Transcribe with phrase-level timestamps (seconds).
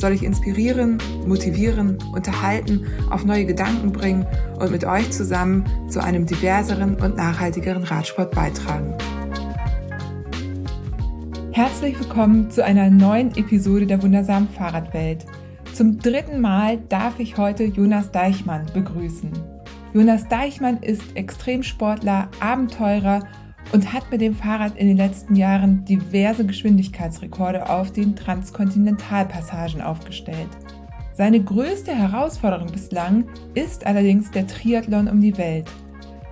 [0.00, 4.26] soll ich inspirieren, motivieren, unterhalten, auf neue Gedanken bringen
[4.58, 8.94] und mit euch zusammen zu einem diverseren und nachhaltigeren Radsport beitragen.
[11.52, 15.26] Herzlich willkommen zu einer neuen Episode der wundersamen Fahrradwelt.
[15.74, 19.30] Zum dritten Mal darf ich heute Jonas Deichmann begrüßen.
[19.92, 23.20] Jonas Deichmann ist Extremsportler, Abenteurer
[23.72, 30.48] und hat mit dem Fahrrad in den letzten Jahren diverse Geschwindigkeitsrekorde auf den Transkontinentalpassagen aufgestellt.
[31.12, 35.66] Seine größte Herausforderung bislang ist allerdings der Triathlon um die Welt.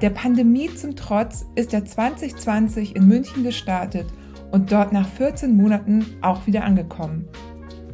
[0.01, 4.07] Der Pandemie zum Trotz ist er 2020 in München gestartet
[4.51, 7.29] und dort nach 14 Monaten auch wieder angekommen.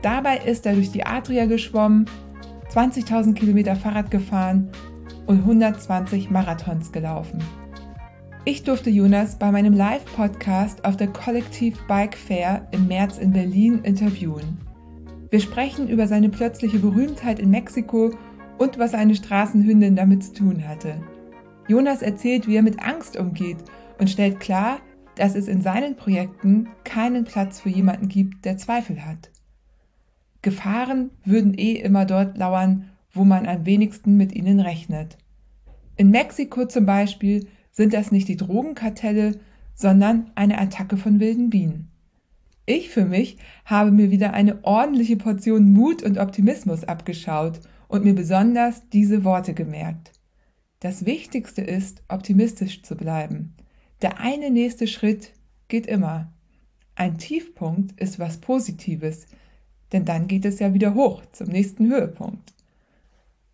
[0.03, 2.05] Dabei ist er durch die Adria geschwommen,
[2.73, 4.71] 20.000 Kilometer Fahrrad gefahren
[5.27, 7.43] und 120 Marathons gelaufen.
[8.47, 13.81] Ich durfte Jonas bei meinem Live-Podcast auf der Kollektiv Bike Fair im März in Berlin
[13.85, 14.59] interviewen.
[15.31, 18.13] Wir sprechen über seine plötzliche Berühmtheit in Mexiko
[18.59, 21.01] und was eine Straßenhündin damit zu tun hatte.
[21.69, 23.57] Jonas erzählt, wie er mit Angst umgeht
[23.99, 24.77] und stellt klar,
[25.17, 29.31] dass es in seinen Projekten keinen Platz für jemanden gibt, der Zweifel hat.
[30.43, 35.17] Gefahren würden eh immer dort lauern, wo man am wenigsten mit ihnen rechnet.
[35.97, 39.39] In Mexiko zum Beispiel sind das nicht die Drogenkartelle,
[39.75, 41.91] sondern eine Attacke von wilden Bienen.
[42.67, 43.37] Ich für mich
[43.67, 49.53] habe mir wieder eine ordentliche Portion Mut und Optimismus abgeschaut und mir besonders diese Worte
[49.53, 50.13] gemerkt.
[50.81, 53.55] Das Wichtigste ist, optimistisch zu bleiben.
[54.03, 55.33] Der eine nächste Schritt
[55.69, 56.33] geht immer.
[56.95, 59.27] Ein Tiefpunkt ist was Positives,
[59.93, 62.55] denn dann geht es ja wieder hoch zum nächsten Höhepunkt.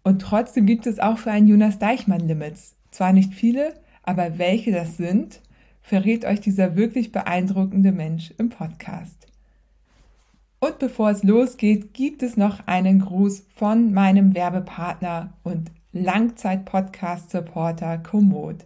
[0.02, 2.76] Und trotzdem gibt es auch für einen Jonas Deichmann Limits.
[2.90, 3.74] Zwar nicht viele,
[4.10, 5.40] aber welche das sind,
[5.82, 9.28] verrät euch dieser wirklich beeindruckende Mensch im Podcast.
[10.58, 18.64] Und bevor es losgeht, gibt es noch einen Gruß von meinem Werbepartner und Langzeit-Podcast-Supporter Komoot.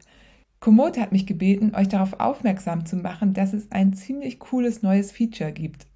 [0.61, 5.13] Komoot hat mich gebeten, euch darauf aufmerksam zu machen, dass es ein ziemlich cooles neues
[5.13, 5.87] Feature gibt.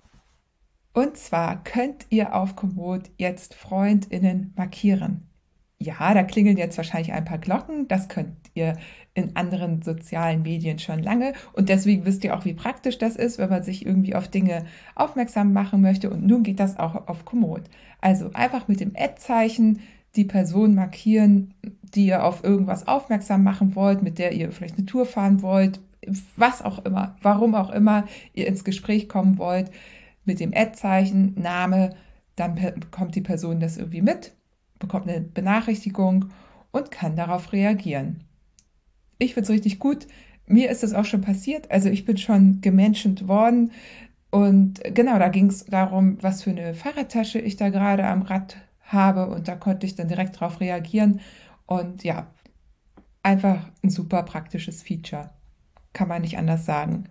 [0.92, 5.28] Und zwar könnt ihr auf Komoot jetzt FreundInnen markieren.
[5.81, 7.87] Ja, da klingeln jetzt wahrscheinlich ein paar Glocken.
[7.87, 8.76] Das könnt ihr
[9.18, 11.32] in anderen sozialen Medien schon lange.
[11.52, 14.64] Und deswegen wisst ihr auch, wie praktisch das ist, wenn man sich irgendwie auf Dinge
[14.94, 16.10] aufmerksam machen möchte.
[16.10, 17.62] Und nun geht das auch auf Komoot.
[18.00, 19.80] Also einfach mit dem Ad-Zeichen
[20.16, 24.86] die Person markieren, die ihr auf irgendwas aufmerksam machen wollt, mit der ihr vielleicht eine
[24.86, 25.80] Tour fahren wollt,
[26.36, 29.70] was auch immer, warum auch immer ihr ins Gespräch kommen wollt.
[30.24, 31.90] Mit dem Ad-Zeichen, Name,
[32.36, 34.32] dann bekommt die Person das irgendwie mit
[34.78, 36.26] bekommt eine Benachrichtigung
[36.70, 38.24] und kann darauf reagieren.
[39.18, 40.06] Ich finde es richtig gut.
[40.46, 41.70] Mir ist das auch schon passiert.
[41.70, 43.72] Also ich bin schon gemenschent worden.
[44.30, 48.56] Und genau, da ging es darum, was für eine Fahrradtasche ich da gerade am Rad
[48.80, 49.28] habe.
[49.28, 51.20] Und da konnte ich dann direkt darauf reagieren.
[51.66, 52.28] Und ja,
[53.22, 55.30] einfach ein super praktisches Feature.
[55.92, 57.04] Kann man nicht anders sagen.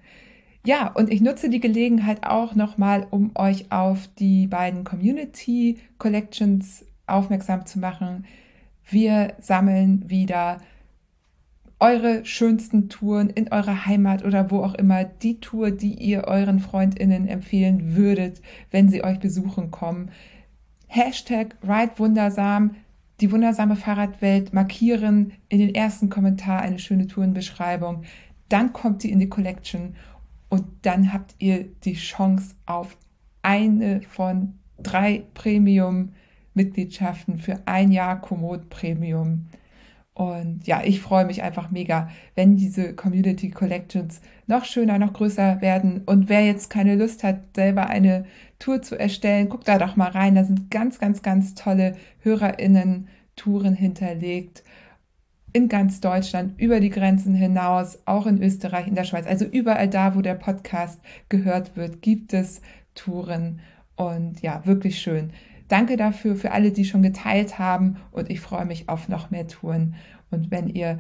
[0.66, 6.86] Ja, und ich nutze die Gelegenheit auch nochmal, um euch auf die beiden Community Collections
[7.06, 8.26] aufmerksam zu machen.
[8.90, 10.60] Wir sammeln wieder
[11.80, 16.60] eure schönsten Touren in eurer Heimat oder wo auch immer, die Tour, die ihr euren
[16.60, 20.10] Freundinnen empfehlen würdet, wenn sie euch besuchen kommen.
[20.88, 22.76] Hashtag Ride Wundersam,
[23.22, 28.04] die wundersame Fahrradwelt markieren, in den ersten Kommentar eine schöne Tourenbeschreibung.
[28.50, 29.96] Dann kommt sie in die Collection
[30.50, 32.98] und dann habt ihr die Chance auf
[33.42, 36.14] eine von drei Premium
[36.54, 39.48] Mitgliedschaften für ein Jahr Komoot Premium.
[40.18, 45.62] Und ja, ich freue mich einfach mega, wenn diese Community Collections noch schöner, noch größer
[45.62, 46.02] werden.
[46.08, 48.26] Und wer jetzt keine Lust hat, selber eine
[48.58, 50.34] Tour zu erstellen, guckt da doch mal rein.
[50.34, 54.64] Da sind ganz, ganz, ganz tolle HörerInnen-Touren hinterlegt.
[55.54, 59.28] In ganz Deutschland, über die Grenzen hinaus, auch in Österreich, in der Schweiz.
[59.28, 61.00] Also überall da, wo der Podcast
[61.30, 62.64] gehört wird, gibt es
[62.96, 63.60] Touren.
[63.96, 65.32] Und ja, wirklich schön.
[65.68, 69.48] Danke dafür für alle, die schon geteilt haben und ich freue mich auf noch mehr
[69.48, 69.96] Touren.
[70.32, 71.00] Und wenn ihr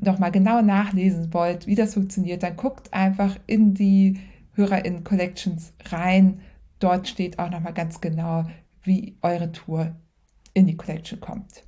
[0.00, 4.20] nochmal genau nachlesen wollt, wie das funktioniert, dann guckt einfach in die
[4.52, 6.40] HörerInnen Collections rein.
[6.78, 8.46] Dort steht auch nochmal ganz genau,
[8.82, 9.96] wie eure Tour
[10.54, 11.64] in die Collection kommt.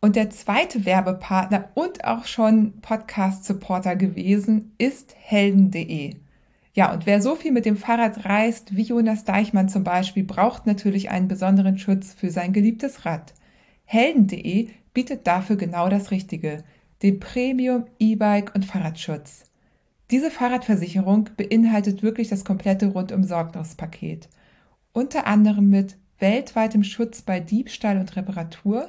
[0.00, 6.14] Und der zweite Werbepartner und auch schon Podcast-Supporter gewesen ist helden.de.
[6.78, 10.64] Ja, und wer so viel mit dem Fahrrad reist wie Jonas Deichmann zum Beispiel, braucht
[10.64, 13.34] natürlich einen besonderen Schutz für sein geliebtes Rad.
[13.84, 16.62] Helden.de bietet dafür genau das Richtige,
[17.02, 19.42] den Premium E-Bike und Fahrradschutz.
[20.12, 24.28] Diese Fahrradversicherung beinhaltet wirklich das komplette Rundum-Sorglos-Paket.
[24.92, 28.88] Unter anderem mit weltweitem Schutz bei Diebstahl und Reparatur,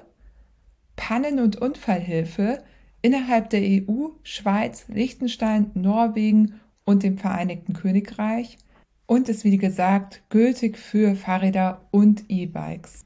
[0.96, 2.62] Pannen- und Unfallhilfe
[3.02, 6.60] innerhalb der EU, Schweiz, Liechtenstein, Norwegen
[6.90, 8.58] und dem Vereinigten Königreich
[9.06, 13.06] und ist wie gesagt gültig für Fahrräder und E-Bikes.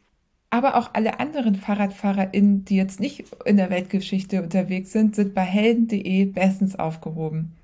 [0.50, 5.42] Aber auch alle anderen FahrradfahrerInnen, die jetzt nicht in der Weltgeschichte unterwegs sind, sind bei
[5.42, 7.58] helden.de bestens aufgehoben.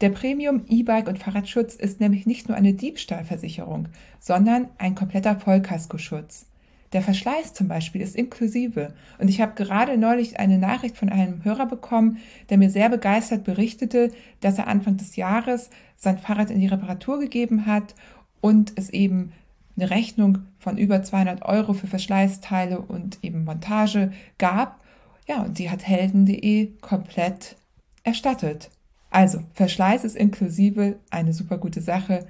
[0.00, 3.88] Der Premium E-Bike und Fahrradschutz ist nämlich nicht nur eine Diebstahlversicherung,
[4.18, 6.46] sondern ein kompletter Vollkaskoschutz.
[6.92, 8.94] Der Verschleiß zum Beispiel ist inklusive.
[9.18, 12.18] Und ich habe gerade neulich eine Nachricht von einem Hörer bekommen,
[12.48, 17.18] der mir sehr begeistert berichtete, dass er Anfang des Jahres sein Fahrrad in die Reparatur
[17.18, 17.94] gegeben hat
[18.40, 19.32] und es eben
[19.76, 24.80] eine Rechnung von über 200 Euro für Verschleißteile und eben Montage gab.
[25.28, 27.56] Ja, und die hat helden.de komplett
[28.04, 28.70] erstattet.
[29.10, 32.26] Also, Verschleiß ist inklusive eine super gute Sache.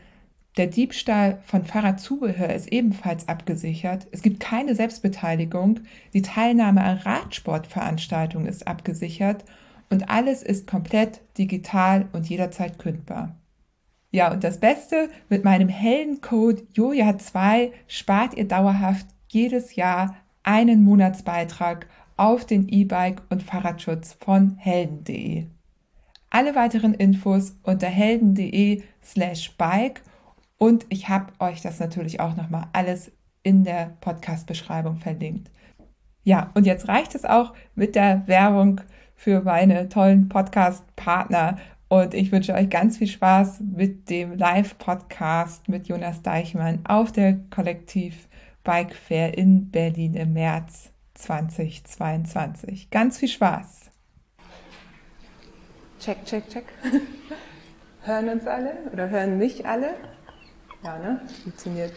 [0.57, 4.07] Der Diebstahl von Fahrradzubehör ist ebenfalls abgesichert.
[4.11, 5.81] Es gibt keine Selbstbeteiligung.
[6.15, 9.45] Die Teilnahme an Radsportveranstaltungen ist abgesichert.
[9.91, 13.37] Und alles ist komplett digital und jederzeit kündbar.
[14.11, 21.87] Ja, und das Beste, mit meinem Heldencode Joja2 spart ihr dauerhaft jedes Jahr einen Monatsbeitrag
[22.17, 25.45] auf den E-Bike und Fahrradschutz von helden.de.
[26.31, 30.03] Alle weiteren Infos unter helden.de slash bike
[30.59, 33.13] und ich habe euch das natürlich auch nochmal alles
[33.43, 35.51] in der Podcast-Beschreibung verlinkt.
[36.25, 38.81] Ja, und jetzt reicht es auch mit der Werbung
[39.15, 41.59] für meine tollen Podcast-Partner.
[41.89, 47.39] Und ich wünsche euch ganz viel Spaß mit dem Live-Podcast mit Jonas Deichmann auf der
[47.51, 48.29] Kollektiv
[48.65, 52.91] Bike Fair in Berlin im März 2022.
[52.91, 53.93] Ganz viel Spaß!
[56.01, 56.65] Check, check, check.
[58.03, 59.95] hören uns alle oder hören mich alle?
[60.83, 61.21] Ja, ne?
[61.43, 61.93] Funktioniert.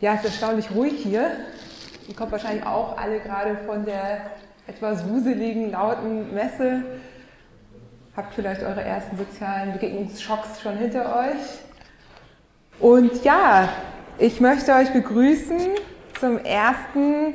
[0.00, 1.30] Ja, es ist erstaunlich ruhig hier.
[2.08, 4.32] Ihr kommt wahrscheinlich auch alle gerade von der
[4.66, 6.82] etwas wuseligen, lauten Messe.
[8.16, 11.60] Habt vielleicht eure ersten sozialen Begegnungsschocks schon hinter euch.
[12.80, 13.68] Und ja,
[14.18, 15.60] ich möchte euch begrüßen
[16.18, 17.34] zum ersten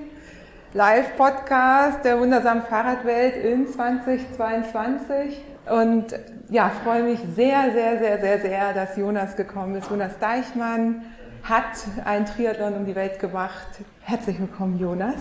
[0.73, 5.41] Live-Podcast der wundersamen Fahrradwelt in 2022.
[5.69, 6.13] Und
[6.49, 9.89] ja, freue mich sehr, sehr, sehr, sehr, sehr, dass Jonas gekommen ist.
[9.89, 11.03] Jonas Deichmann
[11.43, 11.65] hat
[12.05, 13.67] einen Triathlon um die Welt gemacht.
[14.01, 15.15] Herzlich willkommen, Jonas.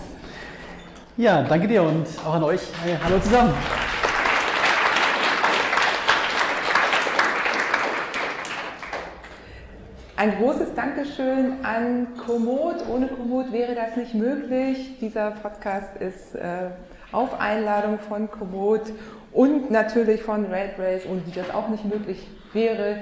[1.17, 2.61] Ja, danke dir und auch an euch.
[3.03, 3.53] Hallo zusammen.
[10.15, 12.87] Ein großes Dankeschön an Komoot.
[12.89, 14.97] Ohne Komoot wäre das nicht möglich.
[15.01, 16.69] Dieser Podcast ist äh,
[17.11, 18.93] auf Einladung von Komoot
[19.31, 23.01] und natürlich von Red Race, ohne die das auch nicht möglich wäre.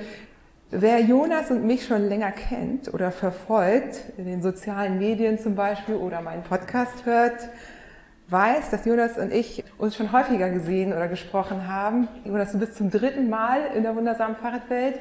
[0.71, 5.95] Wer Jonas und mich schon länger kennt oder verfolgt, in den sozialen Medien zum Beispiel
[5.95, 7.49] oder meinen Podcast hört,
[8.29, 12.07] weiß, dass Jonas und ich uns schon häufiger gesehen oder gesprochen haben.
[12.23, 14.99] Jonas, du bist zum dritten Mal in der wundersamen Fahrradwelt.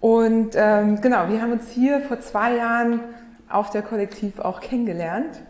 [0.00, 3.00] Und ähm, genau, wir haben uns hier vor zwei Jahren
[3.48, 5.40] auf der Kollektiv auch kennengelernt.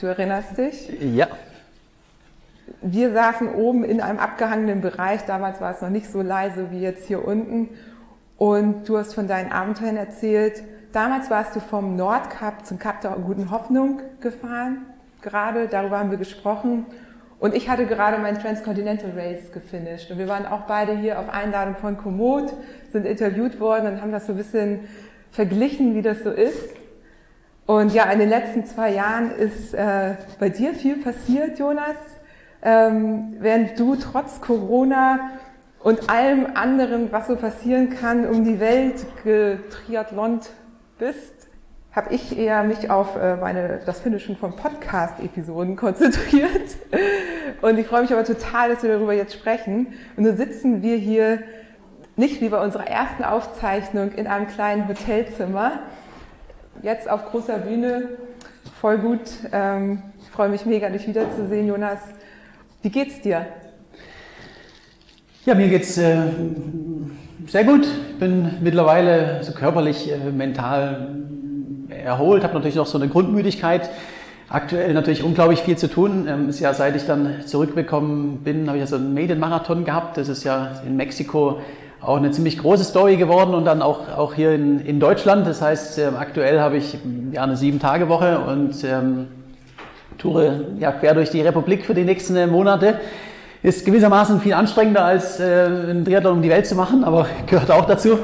[0.00, 0.88] Du erinnerst dich?
[1.00, 1.28] Ja.
[2.82, 6.80] Wir saßen oben in einem abgehangenen Bereich, damals war es noch nicht so leise wie
[6.80, 7.68] jetzt hier unten.
[8.36, 10.62] Und du hast von deinen Abenteuern erzählt.
[10.92, 14.86] Damals warst du vom Nordkap zum Kap der Guten Hoffnung gefahren.
[15.20, 16.86] Gerade darüber haben wir gesprochen.
[17.38, 20.10] Und ich hatte gerade mein Transcontinental Race gefinisht.
[20.10, 22.52] Und wir waren auch beide hier auf Einladung von Komoot,
[22.90, 24.80] sind interviewt worden und haben das so ein bisschen
[25.30, 26.76] verglichen, wie das so ist.
[27.66, 31.96] Und ja, in den letzten zwei Jahren ist äh, bei dir viel passiert, Jonas.
[32.62, 35.30] Ähm, während du trotz Corona
[35.82, 40.50] und allem anderen, was so passieren kann, um die Welt getriathlont
[40.98, 41.48] bist,
[41.92, 46.76] habe ich eher mich auf äh, meine, das Finishen von Podcast-Episoden konzentriert.
[47.62, 49.94] Und ich freue mich aber total, dass wir darüber jetzt sprechen.
[50.16, 51.40] Und nun sitzen wir hier
[52.16, 55.80] nicht wie bei unserer ersten Aufzeichnung in einem kleinen Hotelzimmer,
[56.82, 58.10] jetzt auf großer Bühne.
[58.80, 59.22] Voll gut.
[59.52, 61.98] Ähm, ich freue mich mega, dich wiederzusehen, Jonas.
[62.82, 63.44] Wie geht's dir?
[65.44, 66.16] Ja, mir geht's äh,
[67.46, 67.84] sehr gut.
[67.84, 71.08] Ich bin mittlerweile so körperlich, äh, mental
[71.90, 73.90] erholt, habe natürlich noch so eine Grundmüdigkeit.
[74.48, 76.26] Aktuell natürlich unglaublich viel zu tun.
[76.26, 80.16] Ähm, ist ja, seit ich dann zurückgekommen bin, habe ich ja so einen Maiden-Marathon gehabt.
[80.16, 81.60] Das ist ja in Mexiko
[82.00, 85.46] auch eine ziemlich große Story geworden und dann auch, auch hier in, in Deutschland.
[85.46, 86.96] Das heißt, äh, aktuell habe ich
[87.32, 89.28] ja eine Sieben-Tage-Woche und ähm,
[90.20, 93.00] toure ja, quer durch die Republik für die nächsten äh, Monate.
[93.62, 97.70] Ist gewissermaßen viel anstrengender als äh, einen Triathlon um die Welt zu machen, aber gehört
[97.70, 98.18] auch dazu.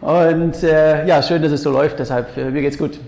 [0.00, 2.98] Und äh, ja, schön, dass es so läuft, deshalb äh, mir geht's gut.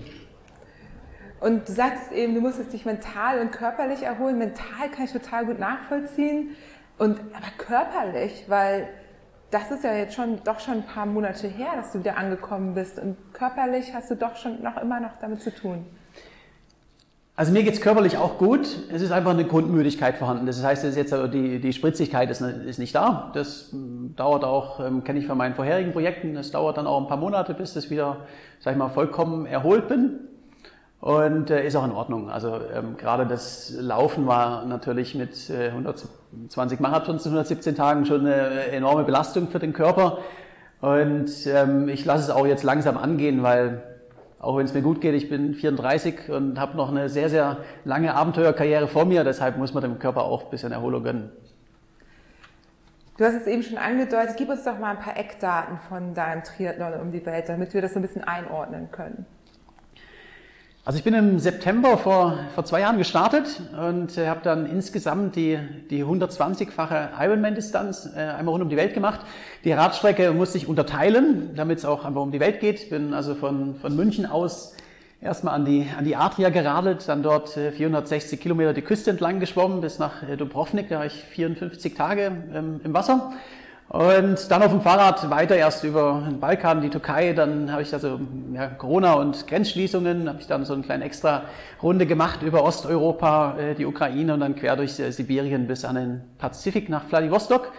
[1.39, 4.37] Und du sagst eben, du musstest dich mental und körperlich erholen.
[4.37, 6.55] Mental kann ich total gut nachvollziehen.
[6.97, 8.89] Und aber körperlich, weil
[9.51, 12.73] das ist ja jetzt schon doch schon ein paar Monate her, dass du wieder angekommen
[12.73, 12.99] bist.
[12.99, 15.85] Und körperlich hast du doch schon noch immer noch damit zu tun.
[17.39, 18.67] Also mir geht's körperlich auch gut.
[18.91, 20.45] Es ist einfach eine Grundmüdigkeit vorhanden.
[20.45, 23.31] Das heißt, das jetzt die, die Spritzigkeit ist, ist nicht da.
[23.33, 26.99] Das hm, dauert auch, ähm, kenne ich von meinen vorherigen Projekten, das dauert dann auch
[26.99, 28.25] ein paar Monate, bis das wieder,
[28.59, 30.19] sag ich mal, vollkommen erholt bin.
[30.99, 32.29] Und äh, ist auch in Ordnung.
[32.29, 38.27] Also ähm, gerade das Laufen war natürlich mit äh, 120 Marathons in 117 Tagen schon
[38.27, 40.17] eine enorme Belastung für den Körper.
[40.81, 43.81] Und ähm, ich lasse es auch jetzt langsam angehen, weil
[44.39, 47.57] auch wenn es mir gut geht, ich bin 34 und habe noch eine sehr, sehr
[47.83, 49.23] lange Abenteuerkarriere vor mir.
[49.23, 51.29] Deshalb muss man dem Körper auch ein bisschen Erholung gönnen.
[53.17, 54.37] Du hast es eben schon angedeutet.
[54.37, 57.81] Gib uns doch mal ein paar Eckdaten von deinem Triathlon um die Welt, damit wir
[57.81, 59.25] das so ein bisschen einordnen können.
[60.89, 65.35] Also ich bin im September vor, vor zwei Jahren gestartet und äh, habe dann insgesamt
[65.35, 65.59] die,
[65.91, 69.19] die 120-fache Ironman-Distanz äh, einmal rund um die Welt gemacht.
[69.65, 72.89] Die Radstrecke musste ich unterteilen, damit es auch einfach um die Welt geht.
[72.89, 74.73] Bin also von, von München aus
[75.21, 79.39] erstmal an die, an die Adria geradelt, dann dort äh, 460 Kilometer die Küste entlang
[79.39, 80.89] geschwommen bis nach äh, Dubrovnik.
[80.89, 83.33] Da war ich 54 Tage ähm, im Wasser.
[83.89, 87.91] Und dann auf dem Fahrrad weiter erst über den Balkan, die Türkei, dann habe ich
[87.91, 88.19] also
[88.53, 91.45] ja, Corona und Grenzschließungen, habe ich dann so eine kleine extra
[91.81, 95.95] Runde gemacht über Osteuropa, äh, die Ukraine und dann quer durch äh, Sibirien bis an
[95.95, 97.71] den Pazifik nach Vladivostok.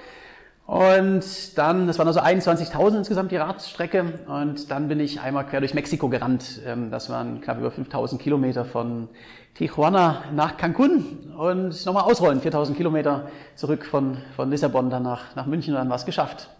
[0.67, 4.21] Und dann, das waren also 21.000 insgesamt die Radstrecke.
[4.26, 6.61] Und dann bin ich einmal quer durch Mexiko gerannt.
[6.67, 9.09] Ähm, das waren knapp über 5.000 Kilometer von
[9.54, 12.40] Tijuana nach Cancun und nochmal ausrollen.
[12.40, 16.50] 4.000 Kilometer zurück von, von Lissabon dann nach, nach München und dann war es geschafft.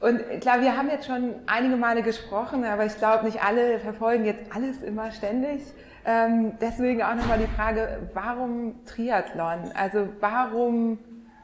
[0.00, 4.26] Und klar, wir haben jetzt schon einige Male gesprochen, aber ich glaube, nicht alle verfolgen
[4.26, 5.62] jetzt alles immer ständig.
[6.04, 9.70] Ähm, deswegen auch nochmal die Frage, warum Triathlon?
[9.74, 10.98] Also warum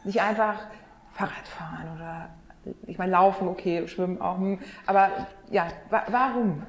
[0.05, 0.57] nicht einfach
[1.13, 2.29] Fahrrad fahren oder
[2.87, 4.59] ich meine laufen, okay, schwimmen auch, hm.
[4.87, 5.09] aber
[5.51, 6.63] ja, wa warum?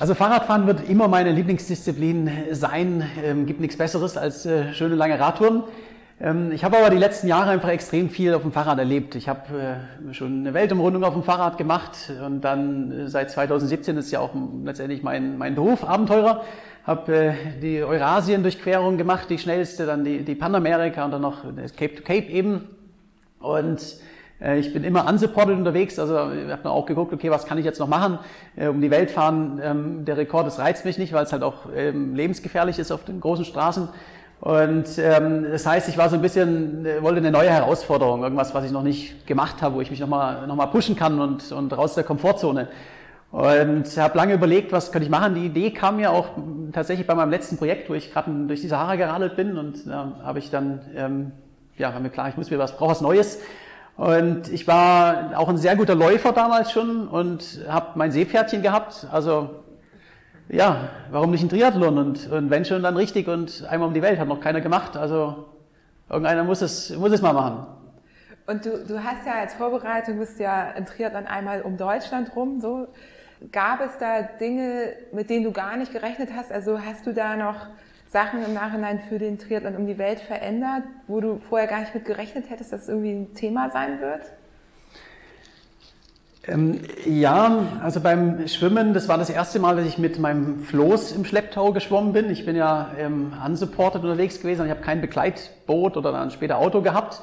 [0.00, 3.04] Also Fahrradfahren wird immer meine Lieblingsdisziplin sein.
[3.24, 5.64] Ähm, gibt nichts Besseres als äh, schöne lange Radtouren.
[6.20, 9.16] Ähm, ich habe aber die letzten Jahre einfach extrem viel auf dem Fahrrad erlebt.
[9.16, 13.96] Ich habe äh, schon eine Weltumrundung auf dem Fahrrad gemacht und dann äh, seit 2017
[13.96, 14.30] ist ja auch
[14.62, 16.44] letztendlich mein, mein Beruf, Abenteurer.
[16.86, 21.74] Habe äh, die Eurasien-Durchquerung gemacht, die schnellste, dann die, die Panamerika und dann noch das
[21.74, 22.68] Cape to Cape eben.
[23.40, 23.80] Und
[24.40, 27.80] ich bin immer unsupported unterwegs, also ich habe auch geguckt, okay, was kann ich jetzt
[27.80, 28.18] noch machen?
[28.56, 31.42] Äh, um die Welt fahren, ähm, der Rekord, das reizt mich nicht, weil es halt
[31.42, 33.88] auch ähm, lebensgefährlich ist auf den großen Straßen.
[34.40, 38.54] Und ähm, das heißt, ich war so ein bisschen, äh, wollte eine neue Herausforderung, irgendwas,
[38.54, 41.50] was ich noch nicht gemacht habe, wo ich mich nochmal noch mal pushen kann und,
[41.50, 42.68] und raus der Komfortzone.
[43.32, 45.34] Und habe lange überlegt, was könnte ich machen.
[45.34, 46.28] Die Idee kam mir auch
[46.72, 50.12] tatsächlich bei meinem letzten Projekt, wo ich gerade durch die Sahara geradelt bin und da
[50.20, 51.32] äh, habe ich dann ähm,
[51.78, 53.40] ja, war mir klar, ich muss mir was, brauche was Neues.
[53.98, 59.08] Und ich war auch ein sehr guter Läufer damals schon und habe mein Seepferdchen gehabt.
[59.10, 59.64] Also
[60.48, 61.98] ja, warum nicht ein Triathlon?
[61.98, 64.96] Und, und wenn schon, dann richtig und einmal um die Welt, hat noch keiner gemacht.
[64.96, 65.48] Also
[66.08, 67.66] irgendeiner muss es, muss es mal machen.
[68.46, 72.60] Und du, du hast ja als Vorbereitung, bist ja im Triathlon einmal um Deutschland rum.
[72.60, 72.86] So.
[73.50, 76.52] Gab es da Dinge, mit denen du gar nicht gerechnet hast?
[76.52, 77.66] Also hast du da noch
[78.08, 81.94] Sachen im Nachhinein für den Triathlon um die Welt verändert, wo du vorher gar nicht
[81.94, 84.22] mit gerechnet hättest, dass es irgendwie ein Thema sein wird?
[86.46, 91.12] Ähm, ja, also beim Schwimmen, das war das erste Mal, dass ich mit meinem Floß
[91.12, 92.30] im Schlepptau geschwommen bin.
[92.30, 96.56] Ich bin ja ähm, unsupported unterwegs gewesen und ich habe kein Begleitboot oder dann später
[96.56, 97.20] Auto gehabt.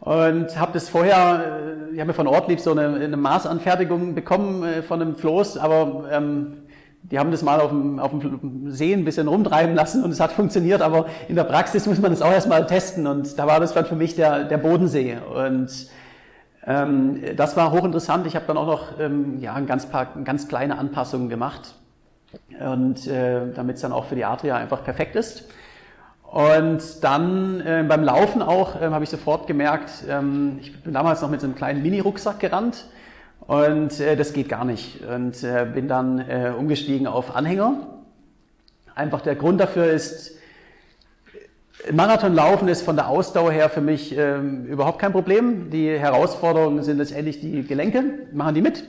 [0.00, 4.64] Und habe das vorher, äh, ich habe mir von Ortlieb so eine, eine Maßanfertigung bekommen
[4.64, 6.63] äh, von einem Floß, aber ähm,
[7.10, 10.20] die haben das mal auf dem, auf dem See ein bisschen rumtreiben lassen und es
[10.20, 13.60] hat funktioniert, aber in der Praxis muss man das auch erstmal testen und da war
[13.60, 15.68] das dann für mich der, der Bodensee und
[16.66, 18.26] ähm, das war hochinteressant.
[18.26, 21.74] Ich habe dann auch noch ähm, ja, ein ganz paar ganz kleine Anpassungen gemacht
[22.58, 25.44] äh, damit es dann auch für die Adria einfach perfekt ist.
[26.22, 31.22] Und dann äh, beim Laufen auch äh, habe ich sofort gemerkt, ähm, ich bin damals
[31.22, 32.86] noch mit so einem kleinen Mini-Rucksack gerannt
[33.46, 35.00] Und äh, das geht gar nicht.
[35.04, 37.88] Und äh, bin dann äh, umgestiegen auf Anhänger.
[38.94, 40.38] Einfach der Grund dafür ist,
[41.92, 45.70] Marathonlaufen ist von der Ausdauer her für mich ähm, überhaupt kein Problem.
[45.70, 48.84] Die Herausforderungen sind letztendlich die Gelenke, machen die mit.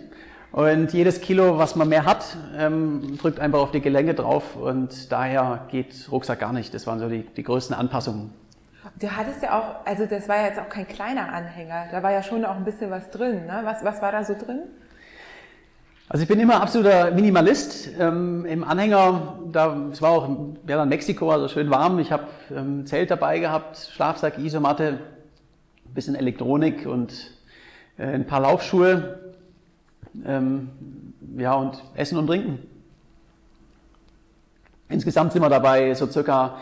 [0.52, 5.12] Und jedes Kilo, was man mehr hat, ähm, drückt einfach auf die Gelenke drauf und
[5.12, 6.74] daher geht Rucksack gar nicht.
[6.74, 8.32] Das waren so die, die größten Anpassungen.
[9.00, 12.12] Du hattest ja auch, also das war ja jetzt auch kein kleiner Anhänger, da war
[12.12, 13.46] ja schon auch ein bisschen was drin.
[13.48, 13.62] Ne?
[13.64, 14.62] Was, was war da so drin?
[16.08, 17.90] Also ich bin immer absoluter Minimalist.
[18.00, 20.30] Ähm, Im Anhänger, da, es war auch
[20.68, 21.98] ja, dann Mexiko, also schön warm.
[21.98, 25.00] Ich habe ähm, Zelt dabei gehabt, Schlafsack, Isomatte,
[25.86, 27.32] ein bisschen Elektronik und
[27.98, 29.20] äh, ein paar Laufschuhe.
[30.26, 30.70] Ähm,
[31.38, 32.60] ja, und Essen und Trinken.
[34.90, 36.60] Insgesamt sind wir dabei so circa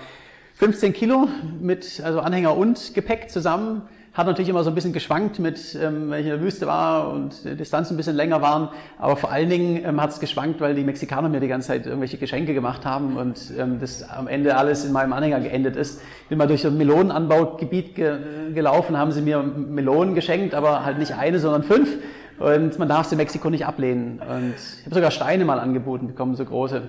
[0.56, 1.28] 15 Kilo
[1.60, 3.84] mit also Anhänger und Gepäck zusammen.
[4.14, 7.12] Hat natürlich immer so ein bisschen geschwankt mit, ähm, wenn ich in der Wüste war
[7.12, 8.70] und die Distanzen ein bisschen länger waren.
[9.00, 11.88] Aber vor allen Dingen ähm, hat es geschwankt, weil die Mexikaner mir die ganze Zeit
[11.88, 16.00] irgendwelche Geschenke gemacht haben und ähm, das am Ende alles in meinem Anhänger geendet ist.
[16.30, 18.18] Bin mal durch ein Melonenanbaugebiet ge
[18.54, 21.90] gelaufen, haben sie mir Melonen geschenkt, aber halt nicht eine, sondern fünf.
[22.38, 24.20] Und man darf sie in Mexiko nicht ablehnen.
[24.20, 26.84] Und ich habe sogar Steine mal angeboten bekommen, so große.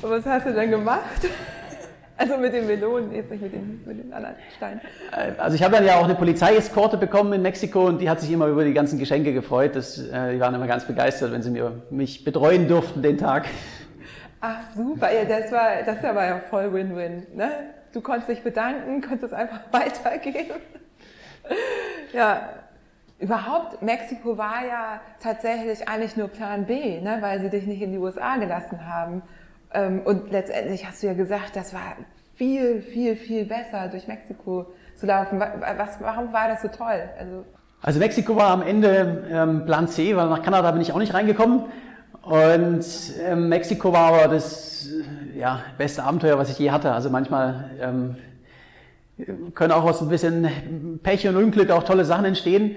[0.00, 1.28] Und was hast du dann gemacht?
[2.16, 4.80] Also mit den Melonen, jetzt nicht mit den, mit den anderen Steinen.
[5.12, 8.20] Äh, also ich habe dann ja auch eine Polizeieskorte bekommen in Mexiko und die hat
[8.20, 9.74] sich immer über die ganzen Geschenke gefreut.
[9.74, 13.46] Das, äh, die waren immer ganz begeistert, wenn sie mir, mich betreuen durften den Tag.
[14.40, 17.26] Ach super, ja, das war, das war ja voll Win-Win.
[17.34, 17.50] Ne?
[17.92, 20.56] Du konntest dich bedanken, konntest es einfach weitergeben.
[22.12, 22.48] ja,
[23.18, 27.18] überhaupt, Mexiko war ja tatsächlich eigentlich nur Plan B, ne?
[27.20, 29.22] weil sie dich nicht in die USA gelassen haben.
[29.74, 31.96] Ähm, und letztendlich hast du ja gesagt, das war
[32.34, 35.40] viel, viel, viel besser, durch Mexiko zu laufen.
[35.40, 37.08] Was, warum war das so toll?
[37.18, 37.44] Also,
[37.80, 41.14] also Mexiko war am Ende ähm, Plan C, weil nach Kanada bin ich auch nicht
[41.14, 41.64] reingekommen.
[42.22, 42.84] Und
[43.26, 44.88] ähm, Mexiko war aber das
[45.34, 46.92] ja, beste Abenteuer, was ich je hatte.
[46.92, 48.16] Also manchmal ähm,
[49.54, 52.76] können auch aus ein bisschen Pech und Unglück auch tolle Sachen entstehen.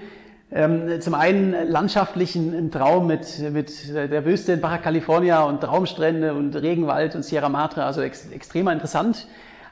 [0.52, 6.34] Ähm, zum einen landschaftlich ein Traum mit, mit der Wüste in Baja California und Traumstrände
[6.34, 9.26] und Regenwald und Sierra Madre, also ex, extrem interessant.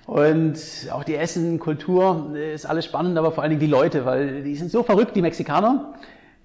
[0.06, 0.58] Und
[0.90, 4.56] auch die Essen, Kultur ist alles spannend, aber vor allen Dingen die Leute, weil die
[4.56, 5.94] sind so verrückt, die Mexikaner.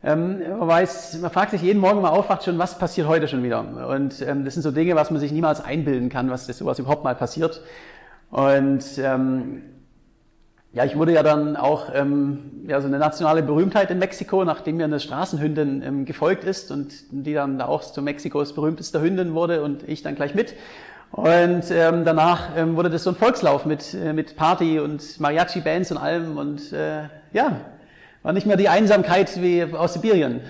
[0.02, 3.28] Ähm, man weiß, man fragt sich jeden Morgen, wenn man aufwacht, schon, was passiert heute
[3.28, 3.90] schon wieder?
[3.90, 6.80] Und ähm, das sind so Dinge, was man sich niemals einbilden kann, was das sowas
[6.80, 7.62] überhaupt mal passiert.
[8.32, 9.64] Und ähm,
[10.72, 14.78] ja, ich wurde ja dann auch ähm, ja, so eine nationale Berühmtheit in Mexiko, nachdem
[14.78, 19.34] mir eine Straßenhündin ähm, gefolgt ist und die dann da auch zu Mexikos berühmtester Hündin
[19.34, 20.54] wurde und ich dann gleich mit.
[21.12, 25.92] Und ähm, danach ähm, wurde das so ein Volkslauf mit, äh, mit Party und Mariachi-Bands
[25.92, 27.04] und allem und äh,
[27.34, 27.62] ja,
[28.22, 30.42] war nicht mehr die Einsamkeit wie aus Sibirien.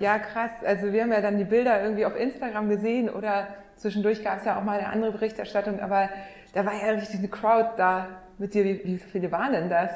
[0.00, 0.50] Ja, krass.
[0.66, 4.44] Also wir haben ja dann die Bilder irgendwie auf Instagram gesehen oder zwischendurch gab es
[4.44, 6.10] ja auch mal eine andere Berichterstattung, aber
[6.52, 8.08] da war ja richtig eine Crowd da
[8.42, 8.64] mit dir.
[8.64, 9.92] Wie, wie viele waren denn das?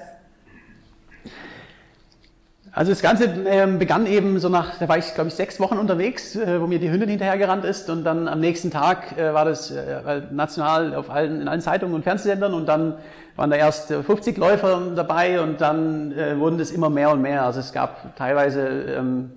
[2.71, 5.79] Also das Ganze ähm, begann eben so nach, da war ich glaube ich sechs Wochen
[5.79, 9.47] unterwegs, äh, wo mir die Hündin hinterhergerannt ist und dann am nächsten Tag äh, war
[9.47, 12.99] das äh, national auf allen, in allen Zeitungen und Fernsehsendern und dann
[13.35, 17.45] waren da erst 50 Läufer dabei und dann äh, wurden es immer mehr und mehr.
[17.45, 19.33] Also es gab teilweise ähm,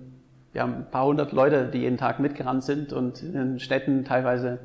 [0.54, 4.60] ja, ein paar hundert Leute, die jeden Tag mitgerannt sind und in Städten teilweise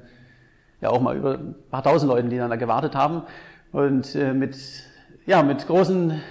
[0.81, 3.23] ja auch mal über ein paar tausend Leuten, die dann da gewartet haben
[3.75, 4.55] und äh, mit,
[5.25, 6.21] ja, mit großen,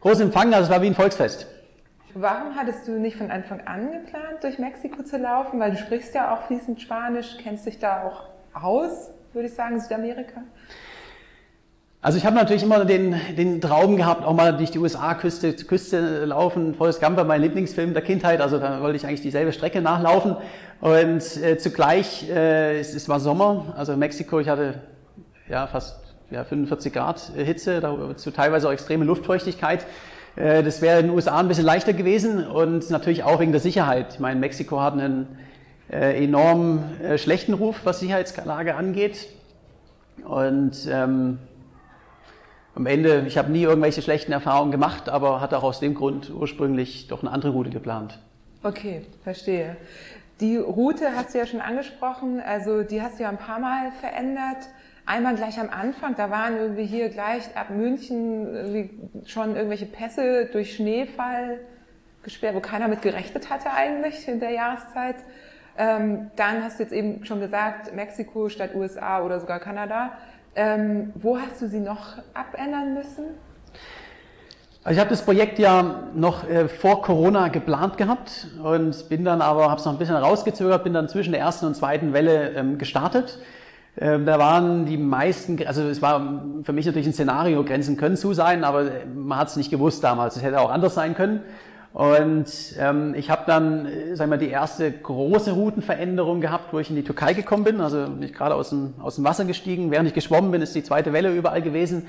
[0.00, 1.48] großen Empfang, also es war wie ein Volksfest.
[2.14, 5.58] Warum hattest du nicht von Anfang an geplant, durch Mexiko zu laufen?
[5.58, 8.22] Weil du sprichst ja auch fließend Spanisch, kennst dich da auch
[8.54, 10.42] aus, würde ich sagen, Südamerika?
[12.00, 16.24] Also ich habe natürlich immer den, den Traum gehabt, auch mal durch die USA-Küste Küste
[16.24, 16.76] laufen.
[16.76, 20.36] Forrest Gump war mein Lieblingsfilm der Kindheit, also da wollte ich eigentlich dieselbe Strecke nachlaufen.
[20.80, 24.74] Und äh, zugleich, äh, es, es war Sommer, also Mexiko, ich hatte
[25.48, 29.86] ja fast ja, 45 Grad Hitze, dazu teilweise auch extreme Luftfeuchtigkeit.
[30.36, 33.60] Äh, das wäre in den USA ein bisschen leichter gewesen und natürlich auch wegen der
[33.60, 34.14] Sicherheit.
[34.14, 35.38] Ich meine, Mexiko hat einen
[35.90, 39.28] äh, enorm äh, schlechten Ruf, was Sicherheitslage angeht.
[40.24, 41.38] Und ähm,
[42.74, 46.30] am Ende, ich habe nie irgendwelche schlechten Erfahrungen gemacht, aber hatte auch aus dem Grund
[46.30, 48.18] ursprünglich doch eine andere Route geplant.
[48.62, 49.76] Okay, verstehe.
[50.40, 53.92] Die Route hast du ja schon angesprochen, also die hast du ja ein paar Mal
[54.00, 54.68] verändert.
[55.08, 60.74] Einmal gleich am Anfang, da waren irgendwie hier gleich ab München schon irgendwelche Pässe durch
[60.74, 61.60] Schneefall
[62.24, 65.14] gesperrt, wo keiner mit gerechnet hatte eigentlich in der Jahreszeit.
[65.78, 70.12] Ähm, dann hast du jetzt eben schon gesagt, Mexiko statt USA oder sogar Kanada.
[70.56, 73.26] Ähm, wo hast du sie noch abändern müssen?
[74.82, 79.40] Also ich habe das Projekt ja noch äh, vor Corona geplant gehabt und bin dann
[79.40, 82.50] aber, habe es noch ein bisschen rausgezögert, bin dann zwischen der ersten und zweiten Welle
[82.56, 83.38] ähm, gestartet.
[83.98, 88.16] Ähm, da waren die meisten, also es war für mich natürlich ein Szenario, Grenzen können
[88.16, 90.36] zu sein, aber man hat es nicht gewusst damals.
[90.36, 91.40] Es hätte auch anders sein können.
[91.94, 96.90] Und ähm, ich habe dann, äh, sagen wir, die erste große Routenveränderung gehabt, wo ich
[96.90, 97.80] in die Türkei gekommen bin.
[97.80, 99.90] Also bin ich gerade aus dem, aus dem Wasser gestiegen.
[99.90, 102.06] Während ich geschwommen bin, ist die zweite Welle überall gewesen.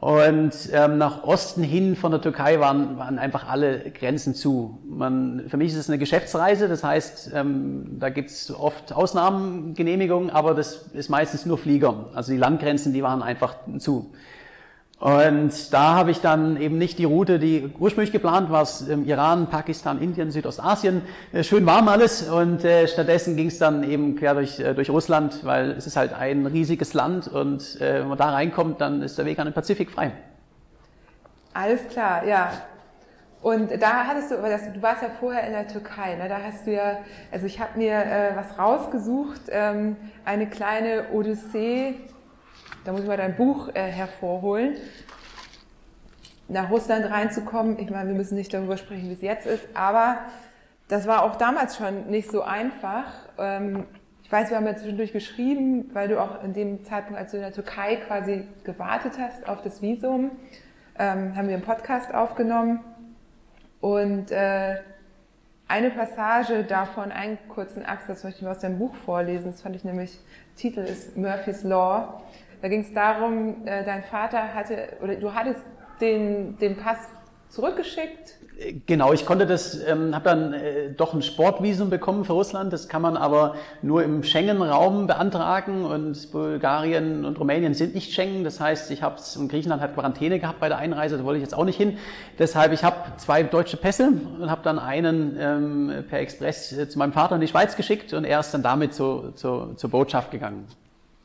[0.00, 4.78] Und ähm, nach Osten hin von der Türkei waren, waren einfach alle Grenzen zu.
[4.88, 10.30] Man, für mich ist es eine Geschäftsreise, das heißt, ähm, da gibt es oft Ausnahmengenehmigungen,
[10.30, 12.10] aber das ist meistens nur Flieger.
[12.14, 14.12] Also die Landgrenzen, die waren einfach zu.
[15.00, 19.48] Und da habe ich dann eben nicht die Route, die ursprünglich geplant war, im Iran,
[19.48, 22.28] Pakistan, Indien, Südostasien, äh, schön warm alles.
[22.28, 25.96] Und äh, stattdessen ging es dann eben quer durch, äh, durch Russland, weil es ist
[25.96, 29.46] halt ein riesiges Land und äh, wenn man da reinkommt, dann ist der Weg an
[29.46, 30.10] den Pazifik frei.
[31.54, 32.50] Alles klar, ja.
[33.40, 36.28] Und da hattest du, du warst ja vorher in der Türkei, ne?
[36.28, 36.98] da hast du ja,
[37.30, 41.94] also ich habe mir äh, was rausgesucht, ähm, eine kleine Odyssee
[42.84, 44.76] da muss ich mal dein Buch äh, hervorholen.
[46.48, 50.18] Nach Russland reinzukommen, ich meine, wir müssen nicht darüber sprechen, wie es jetzt ist, aber
[50.88, 53.12] das war auch damals schon nicht so einfach.
[53.38, 53.84] Ähm,
[54.22, 57.38] ich weiß, wir haben ja zwischendurch geschrieben, weil du auch in dem Zeitpunkt, als du
[57.38, 60.30] in der Türkei quasi gewartet hast auf das Visum,
[60.98, 62.80] ähm, haben wir einen Podcast aufgenommen.
[63.80, 64.76] Und äh,
[65.66, 69.52] eine Passage davon, einen kurzen Absatz, möchte ich mal aus deinem Buch vorlesen.
[69.52, 70.18] Das fand ich nämlich,
[70.56, 72.22] Titel ist Murphy's Law.
[72.60, 75.60] Da ging es darum, äh, dein Vater hatte, oder du hattest
[76.00, 76.98] den, den Pass
[77.48, 78.36] zurückgeschickt.
[78.86, 82.72] Genau, ich konnte das, ähm, habe dann äh, doch ein Sportvisum bekommen für Russland.
[82.72, 88.42] Das kann man aber nur im Schengen-Raum beantragen und Bulgarien und Rumänien sind nicht Schengen.
[88.42, 91.38] Das heißt, ich habe es in Griechenland hat Quarantäne gehabt bei der Einreise, da wollte
[91.38, 91.98] ich jetzt auch nicht hin.
[92.40, 96.98] Deshalb, ich habe zwei deutsche Pässe und habe dann einen ähm, per Express äh, zu
[96.98, 100.32] meinem Vater in die Schweiz geschickt und er ist dann damit zu, zu, zur Botschaft
[100.32, 100.66] gegangen.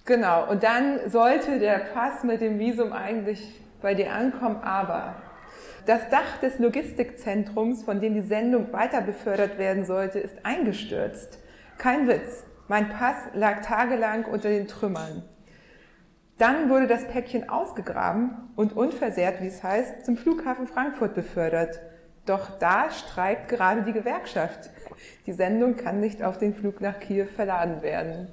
[0.05, 5.15] Genau, und dann sollte der Pass mit dem Visum eigentlich bei dir ankommen, aber
[5.85, 11.39] das Dach des Logistikzentrums, von dem die Sendung weiter befördert werden sollte, ist eingestürzt.
[11.77, 12.45] Kein Witz.
[12.67, 15.23] Mein Pass lag tagelang unter den Trümmern.
[16.37, 21.79] Dann wurde das Päckchen ausgegraben und unversehrt, wie es heißt, zum Flughafen Frankfurt befördert.
[22.25, 24.69] Doch da streikt gerade die Gewerkschaft.
[25.25, 28.29] Die Sendung kann nicht auf den Flug nach Kiew verladen werden.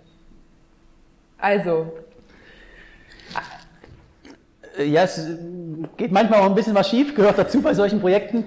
[1.41, 1.93] Also.
[4.79, 5.29] Ja, es
[5.97, 8.45] geht manchmal auch ein bisschen was schief, gehört dazu bei solchen Projekten.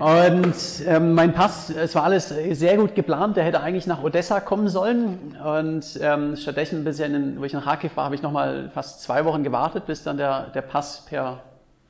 [0.00, 0.54] Und
[0.86, 4.68] ähm, mein Pass, es war alles sehr gut geplant, der hätte eigentlich nach Odessa kommen
[4.68, 5.36] sollen.
[5.44, 9.24] Und ähm, stattdessen, bis in, wo ich nach Kharkiv war, habe ich nochmal fast zwei
[9.24, 11.42] Wochen gewartet, bis dann der, der Pass per,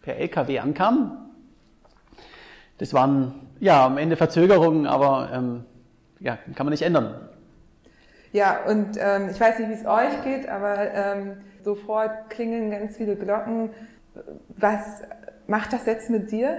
[0.02, 1.30] per LKW ankam.
[2.78, 5.64] Das waren ja am Ende Verzögerungen, aber ähm,
[6.18, 7.14] ja, kann man nicht ändern.
[8.32, 12.96] Ja, und ähm, ich weiß nicht, wie es euch geht, aber ähm, sofort klingen ganz
[12.96, 13.70] viele Glocken.
[14.56, 15.02] Was
[15.46, 16.56] macht das jetzt mit dir?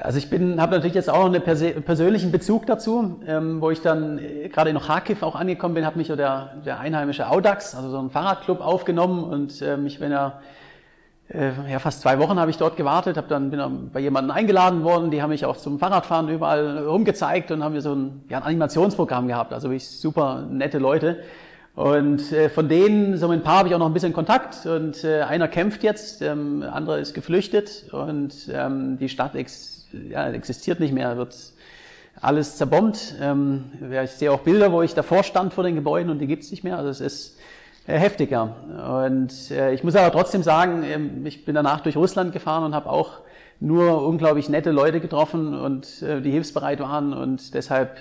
[0.00, 4.18] Also ich bin, habe natürlich jetzt auch einen persönlichen Bezug dazu, ähm, wo ich dann
[4.18, 7.90] äh, gerade in Kharkiv auch angekommen bin, hat mich so der, der einheimische Audax, also
[7.90, 10.65] so ein Fahrradclub aufgenommen und ähm, ich bin ja äh,
[11.28, 14.84] ja, fast zwei Wochen habe ich dort gewartet, habe dann bin dann bei jemandem eingeladen
[14.84, 18.38] worden, die haben mich auch zum Fahrradfahren überall rumgezeigt und haben mir so ein, ja,
[18.38, 21.18] ein Animationsprogramm gehabt, also wirklich super nette Leute.
[21.74, 25.02] Und äh, von denen, so ein paar habe ich auch noch ein bisschen Kontakt und
[25.04, 30.80] äh, einer kämpft jetzt, ähm, andere ist geflüchtet und ähm, die Stadt ex ja, existiert
[30.80, 31.34] nicht mehr, wird
[32.20, 33.16] alles zerbombt.
[33.20, 33.64] Ähm,
[34.02, 36.64] ich sehe auch Bilder, wo ich davor stand vor den Gebäuden und die gibt's nicht
[36.64, 36.78] mehr.
[36.78, 37.42] Also es ist äh,
[37.86, 38.56] heftiger.
[39.04, 42.74] Und äh, ich muss aber trotzdem sagen, ähm, ich bin danach durch Russland gefahren und
[42.74, 43.20] habe auch
[43.60, 47.96] nur unglaublich nette Leute getroffen und äh, die hilfsbereit waren und deshalb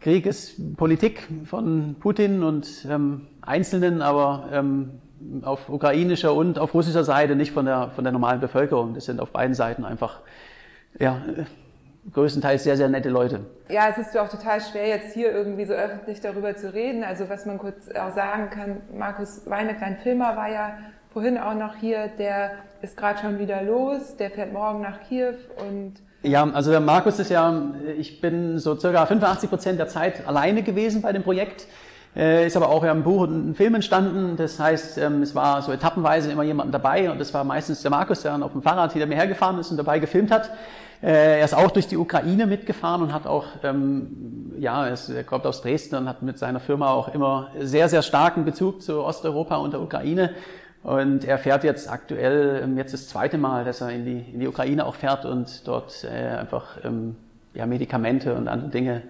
[0.00, 4.90] Krieg ist Politik von Putin und ähm, Einzelnen, aber ähm,
[5.42, 8.94] auf ukrainischer und auf russischer Seite nicht von der, von der normalen Bevölkerung.
[8.94, 10.20] Das sind auf beiden Seiten einfach
[10.98, 11.22] ja,
[12.12, 13.40] größtenteils sehr, sehr nette Leute.
[13.68, 17.02] Ja, es ist ja auch total schwer, jetzt hier irgendwie so öffentlich darüber zu reden.
[17.04, 20.78] Also was man kurz auch sagen kann, Markus Weineck, dein Filmer, war ja
[21.12, 25.34] vorhin auch noch hier, der ist gerade schon wieder los, der fährt morgen nach Kiew
[25.66, 30.26] und ja, also der Markus ist ja, ich bin so circa 85 Prozent der Zeit
[30.26, 31.66] alleine gewesen bei dem Projekt.
[32.16, 34.36] Äh, ist aber auch ja im Buch und ein Film entstanden.
[34.36, 37.90] Das heißt, ähm, es war so etappenweise immer jemand dabei und das war meistens der
[37.90, 40.50] Markus, der dann auf dem Fahrrad hinter mir hergefahren ist und dabei gefilmt hat.
[41.04, 45.44] Äh, er ist auch durch die Ukraine mitgefahren und hat auch, ähm, ja, er kommt
[45.44, 49.56] aus Dresden und hat mit seiner Firma auch immer sehr, sehr starken Bezug zu Osteuropa
[49.56, 50.34] und der Ukraine.
[50.82, 54.40] Und er fährt jetzt aktuell, ähm, jetzt das zweite Mal, dass er in die, in
[54.40, 57.16] die Ukraine auch fährt und dort äh, einfach ähm,
[57.52, 59.02] ja, Medikamente und andere Dinge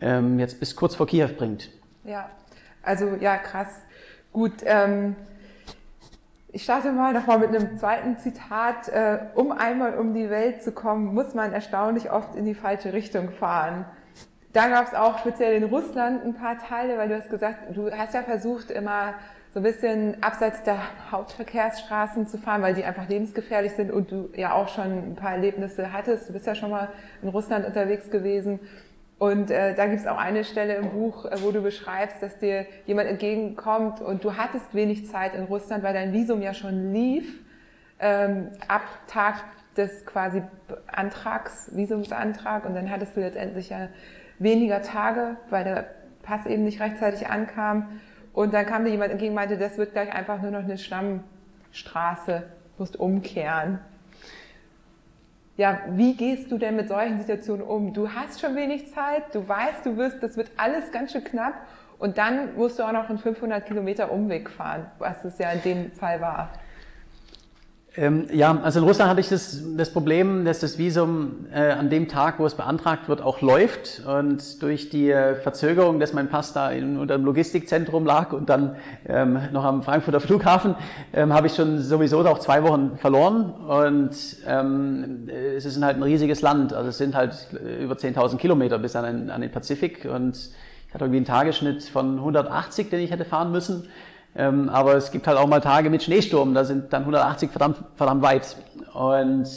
[0.00, 1.68] ähm, jetzt bis kurz vor Kiew bringt.
[2.04, 2.28] Ja,
[2.80, 3.80] also ja, krass.
[4.32, 5.16] Gut, ähm,
[6.54, 8.88] ich starte mal nochmal mit einem zweiten Zitat.
[8.88, 12.92] Äh, um einmal um die Welt zu kommen, muss man erstaunlich oft in die falsche
[12.92, 13.84] Richtung fahren.
[14.52, 17.90] Da gab es auch speziell in Russland ein paar Teile, weil du hast gesagt, du
[17.90, 19.14] hast ja versucht, immer
[19.52, 20.78] so ein bisschen abseits der
[21.10, 25.32] Hauptverkehrsstraßen zu fahren, weil die einfach lebensgefährlich sind und du ja auch schon ein paar
[25.32, 26.28] Erlebnisse hattest.
[26.28, 26.88] Du bist ja schon mal
[27.20, 28.60] in Russland unterwegs gewesen.
[29.24, 32.38] Und äh, da gibt es auch eine Stelle im Buch, äh, wo du beschreibst, dass
[32.38, 36.92] dir jemand entgegenkommt und du hattest wenig Zeit in Russland, weil dein Visum ja schon
[36.92, 37.40] lief,
[38.00, 39.36] ähm, ab Tag
[39.78, 40.42] des quasi
[40.88, 42.66] Antrags, Visumsantrag.
[42.66, 43.88] Und dann hattest du letztendlich ja
[44.38, 45.86] weniger Tage, weil der
[46.22, 48.00] Pass eben nicht rechtzeitig ankam.
[48.34, 50.76] Und dann kam dir jemand entgegen und meinte, das wird gleich einfach nur noch eine
[50.76, 52.42] Schlammstraße,
[52.76, 53.78] musst umkehren.
[55.56, 57.92] Ja, wie gehst du denn mit solchen Situationen um?
[57.92, 61.54] Du hast schon wenig Zeit, du weißt, du wirst, das wird alles ganz schön knapp
[62.00, 65.62] und dann musst du auch noch einen 500 Kilometer Umweg fahren, was es ja in
[65.62, 66.50] dem Fall war.
[67.96, 71.90] Ähm, ja, also in Russland hatte ich das, das Problem, dass das Visum äh, an
[71.90, 74.02] dem Tag, wo es beantragt wird, auch läuft.
[74.04, 78.48] Und durch die äh, Verzögerung, dass mein Pass da in, unter dem Logistikzentrum lag und
[78.48, 78.74] dann
[79.06, 80.74] ähm, noch am Frankfurter Flughafen,
[81.12, 83.52] ähm, habe ich schon sowieso auch zwei Wochen verloren.
[83.52, 86.72] Und ähm, es ist halt ein riesiges Land.
[86.72, 90.04] Also es sind halt äh, über 10.000 Kilometer bis an den, an den Pazifik.
[90.04, 93.88] Und ich hatte irgendwie einen Tagesschnitt von 180, den ich hätte fahren müssen.
[94.36, 97.78] Ähm, aber es gibt halt auch mal Tage mit Schneesturm, da sind dann 180 verdammt,
[97.94, 98.56] verdammt weit.
[98.92, 99.48] Und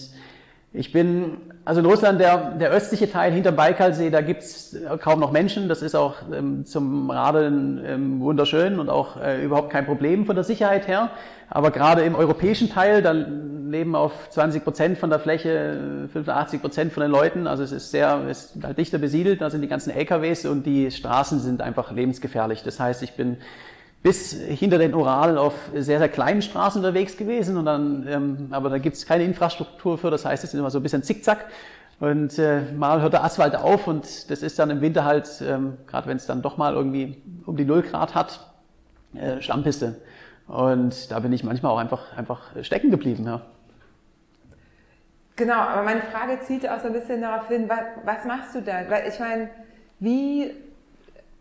[0.73, 5.31] ich bin, also in Russland, der, der östliche Teil hinter Baikalsee, da gibt's kaum noch
[5.31, 5.69] Menschen.
[5.69, 10.35] Das ist auch ähm, zum Radeln ähm, wunderschön und auch äh, überhaupt kein Problem von
[10.35, 11.09] der Sicherheit her.
[11.49, 16.93] Aber gerade im europäischen Teil, da leben auf 20 Prozent von der Fläche 85 Prozent
[16.93, 17.47] von den Leuten.
[17.47, 19.41] Also es ist sehr, es ist halt dichter besiedelt.
[19.41, 22.63] Da sind die ganzen LKWs und die Straßen sind einfach lebensgefährlich.
[22.63, 23.37] Das heißt, ich bin
[24.07, 27.57] bis hinter den Uralen auf sehr, sehr kleinen Straßen unterwegs gewesen.
[27.57, 30.69] Und dann, ähm, aber da gibt es keine Infrastruktur für, das heißt, es ist immer
[30.69, 31.47] so ein bisschen zickzack.
[31.99, 35.77] Und äh, mal hört der Asphalt auf und das ist dann im Winter halt, ähm,
[35.87, 38.39] gerade wenn es dann doch mal irgendwie um die Null Grad hat,
[39.13, 39.99] äh, Stammpiste.
[40.47, 43.25] Und da bin ich manchmal auch einfach, einfach stecken geblieben.
[43.25, 43.41] Ja.
[45.35, 48.61] Genau, aber meine Frage zielt auch so ein bisschen darauf hin, was, was machst du
[48.61, 48.89] da?
[48.89, 49.49] Weil ich meine,
[49.99, 50.53] wie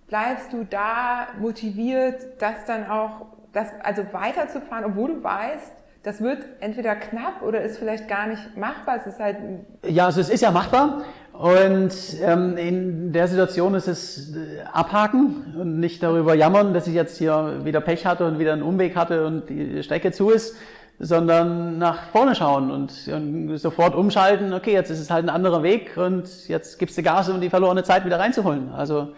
[0.08, 6.38] bleibst du da motiviert, das dann auch, das, also weiterzufahren, obwohl du weißt, das wird
[6.60, 8.98] entweder knapp oder ist vielleicht gar nicht machbar.
[8.98, 9.38] Es ist halt
[9.84, 11.92] ja, also es ist ja machbar und
[12.22, 17.18] ähm, in der Situation ist es äh, abhaken und nicht darüber jammern, dass ich jetzt
[17.18, 20.54] hier wieder Pech hatte und wieder einen Umweg hatte und die Strecke zu ist,
[21.00, 24.52] sondern nach vorne schauen und, und sofort umschalten.
[24.52, 27.50] Okay, jetzt ist es halt ein anderer Weg und jetzt gibst du Gas, um die
[27.50, 28.70] verlorene Zeit wieder reinzuholen.
[28.72, 29.08] Also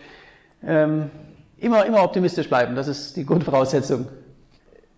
[0.67, 1.11] ähm,
[1.59, 4.09] immer, immer optimistisch bleiben, das ist die Grundvoraussetzung.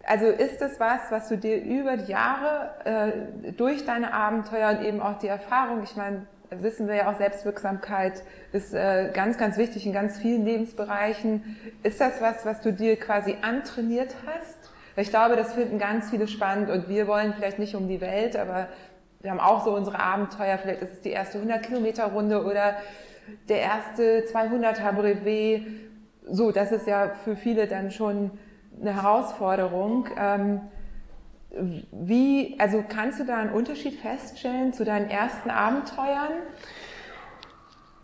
[0.07, 4.85] Also ist das was, was du dir über die Jahre äh, durch deine Abenteuer und
[4.85, 9.57] eben auch die Erfahrung, ich meine, wissen wir ja auch, Selbstwirksamkeit ist äh, ganz, ganz
[9.57, 11.57] wichtig in ganz vielen Lebensbereichen.
[11.83, 14.59] Ist das was, was du dir quasi antrainiert hast?
[14.96, 18.37] Ich glaube, das finden ganz viele spannend und wir wollen vielleicht nicht um die Welt,
[18.37, 18.68] aber
[19.20, 22.75] wir haben auch so unsere Abenteuer, vielleicht ist es die erste 100 Kilometer Runde oder
[23.48, 25.66] der erste 200er Brevet.
[26.30, 28.30] So, das ist ja für viele dann schon
[28.80, 30.06] eine Herausforderung.
[30.16, 30.60] Ähm,
[31.92, 36.32] wie, also kannst du da einen Unterschied feststellen zu deinen ersten Abenteuern?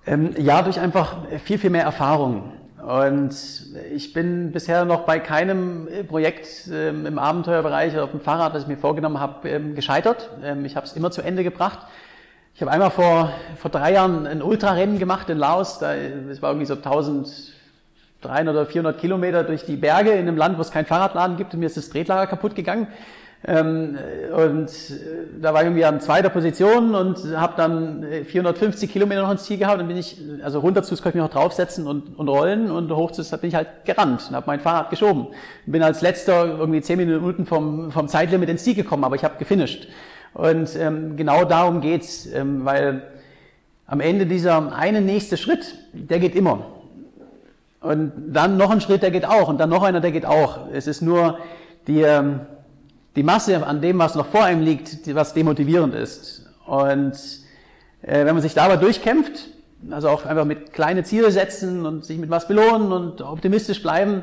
[0.07, 2.53] Ähm, ja, durch einfach viel, viel mehr Erfahrung.
[2.87, 3.35] Und
[3.93, 8.63] ich bin bisher noch bei keinem Projekt ähm, im Abenteuerbereich oder auf dem Fahrrad, das
[8.63, 10.31] ich mir vorgenommen habe, ähm, gescheitert.
[10.43, 11.81] Ähm, ich habe es immer zu Ende gebracht.
[12.57, 15.79] Ich habe einmal vor, vor drei Jahren ein Ultrarennen gemacht in Laos.
[15.79, 15.93] Da,
[16.27, 17.53] das war irgendwie so 1300
[18.49, 21.53] oder 400 Kilometer durch die Berge in einem Land, wo es keinen Fahrradladen gibt.
[21.53, 22.87] Und mir ist das Tretlager kaputt gegangen.
[23.47, 23.99] Ähm,
[24.35, 29.33] und äh, da war ich irgendwie an zweiter Position und habe dann 450 Kilometer noch
[29.33, 29.79] ins Ziel gehabt.
[29.79, 32.71] Dann bin ich, also runter zu, das konnte ich mich noch draufsetzen und, und rollen
[32.71, 35.27] und hoch zu, bin ich halt gerannt und habe mein Fahrrad geschoben.
[35.67, 39.37] Bin als letzter irgendwie zehn Minuten vom, vom Zeitlimit ins Ziel gekommen, aber ich habe
[39.39, 39.89] gefinisht.
[40.37, 43.03] Und ähm, genau darum geht's, ähm, weil
[43.87, 46.67] am Ende dieser eine nächste Schritt, der geht immer.
[47.81, 49.49] Und dann noch ein Schritt, der geht auch.
[49.49, 50.69] Und dann noch einer, der geht auch.
[50.71, 51.39] Es ist nur
[51.87, 52.41] die, ähm,
[53.15, 56.45] die Masse an dem, was noch vor einem liegt, was demotivierend ist.
[56.67, 57.15] Und
[58.03, 59.49] äh, wenn man sich dabei durchkämpft,
[59.91, 64.23] also auch einfach mit kleine Ziele setzen und sich mit was belohnen und optimistisch bleiben,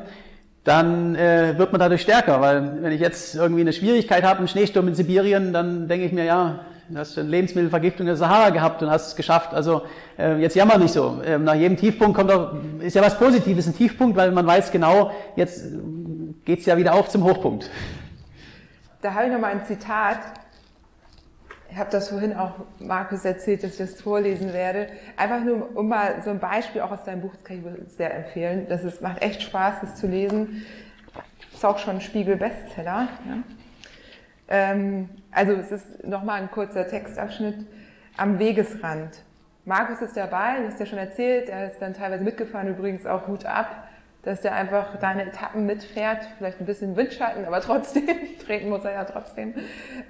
[0.64, 2.40] dann äh, wird man dadurch stärker.
[2.40, 6.12] Weil wenn ich jetzt irgendwie eine Schwierigkeit habe, einen Schneesturm in Sibirien, dann denke ich
[6.12, 9.52] mir, ja, du hast eine Lebensmittelvergiftung der Sahara gehabt und hast es geschafft.
[9.54, 9.82] Also
[10.18, 11.20] äh, jetzt jammer nicht so.
[11.24, 14.70] Äh, nach jedem Tiefpunkt kommt auch, ist ja was Positives, ein Tiefpunkt, weil man weiß
[14.70, 15.66] genau, jetzt
[16.44, 17.70] geht's ja wieder auf zum Hochpunkt.
[19.02, 20.18] Da habe ich nochmal ein Zitat.
[21.74, 24.86] Ich habe das vorhin auch Markus erzählt, dass ich das vorlesen werde.
[25.16, 28.14] Einfach nur, um mal so ein Beispiel auch aus deinem Buch, das kann ich sehr
[28.14, 28.66] empfehlen.
[28.68, 30.64] Das ist, macht echt Spaß, das zu lesen.
[31.52, 33.08] Ist auch schon ein Spiegel-Bestseller.
[33.26, 33.42] Ja?
[34.46, 37.66] Ähm, also es ist nochmal ein kurzer Textabschnitt
[38.16, 39.24] am Wegesrand.
[39.64, 43.26] Markus ist dabei, du hast ja schon erzählt, er ist dann teilweise mitgefahren, übrigens auch
[43.26, 43.83] Hut ab,
[44.24, 48.08] dass der einfach deine Etappen mitfährt, vielleicht ein bisschen Windschatten, aber trotzdem,
[48.46, 49.54] treten muss er ja trotzdem,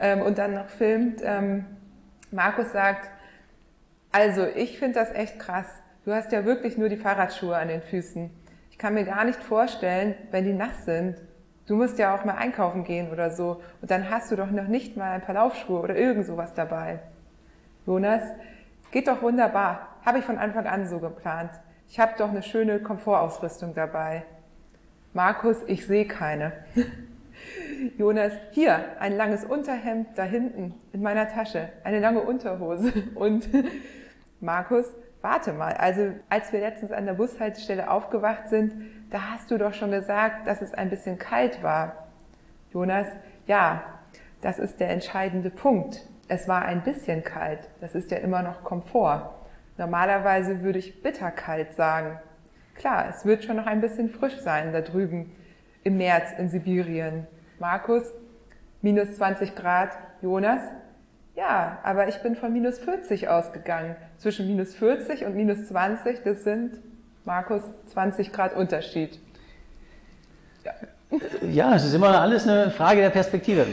[0.00, 1.20] ähm, und dann noch filmt.
[1.22, 1.66] Ähm,
[2.30, 3.10] Markus sagt,
[4.12, 5.66] also ich finde das echt krass.
[6.04, 8.30] Du hast ja wirklich nur die Fahrradschuhe an den Füßen.
[8.70, 11.16] Ich kann mir gar nicht vorstellen, wenn die nass sind,
[11.66, 13.62] Du musst ja auch mal einkaufen gehen oder so.
[13.80, 17.00] Und dann hast du doch noch nicht mal ein paar Laufschuhe oder irgend sowas dabei.
[17.86, 18.22] Jonas,
[18.90, 19.88] geht doch wunderbar.
[20.04, 21.50] Habe ich von Anfang an so geplant.
[21.88, 24.24] Ich habe doch eine schöne Komfortausrüstung dabei.
[25.12, 26.52] Markus, ich sehe keine.
[27.98, 32.92] Jonas, hier, ein langes Unterhemd da hinten in meiner Tasche, eine lange Unterhose.
[33.14, 33.48] Und
[34.40, 34.86] Markus,
[35.22, 38.72] warte mal, also als wir letztens an der Bushaltestelle aufgewacht sind,
[39.10, 42.08] da hast du doch schon gesagt, dass es ein bisschen kalt war.
[42.72, 43.06] Jonas,
[43.46, 43.84] ja,
[44.40, 46.06] das ist der entscheidende Punkt.
[46.28, 47.68] Es war ein bisschen kalt.
[47.80, 49.33] Das ist ja immer noch Komfort.
[49.76, 52.18] Normalerweise würde ich bitterkalt sagen.
[52.74, 55.32] Klar, es wird schon noch ein bisschen frisch sein da drüben
[55.82, 57.26] im März in Sibirien.
[57.58, 58.04] Markus,
[58.82, 59.90] minus 20 Grad.
[60.22, 60.60] Jonas,
[61.36, 63.96] ja, aber ich bin von minus 40 ausgegangen.
[64.18, 66.78] Zwischen minus 40 und minus 20, das sind,
[67.24, 69.18] Markus, 20 Grad Unterschied.
[70.64, 70.72] Ja,
[71.42, 73.66] ja es ist immer alles eine Frage der Perspektive.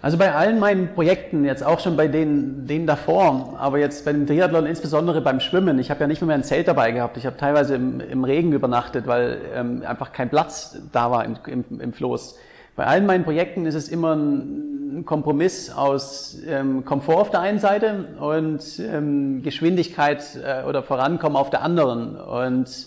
[0.00, 4.28] Also bei allen meinen Projekten, jetzt auch schon bei denen, denen davor, aber jetzt beim
[4.28, 7.36] Triathlon insbesondere beim Schwimmen, ich habe ja nicht mehr ein Zelt dabei gehabt, ich habe
[7.36, 11.92] teilweise im, im, Regen übernachtet, weil ähm, einfach kein Platz da war im, im, im
[11.92, 12.36] Floß.
[12.76, 17.58] Bei allen meinen Projekten ist es immer ein Kompromiss aus ähm, Komfort auf der einen
[17.58, 22.14] Seite und ähm, Geschwindigkeit äh, oder Vorankommen auf der anderen.
[22.14, 22.86] Und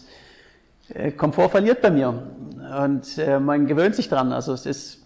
[0.94, 2.24] äh, Komfort verliert bei mir.
[2.82, 4.32] Und äh, man gewöhnt sich dran.
[4.32, 5.01] Also es ist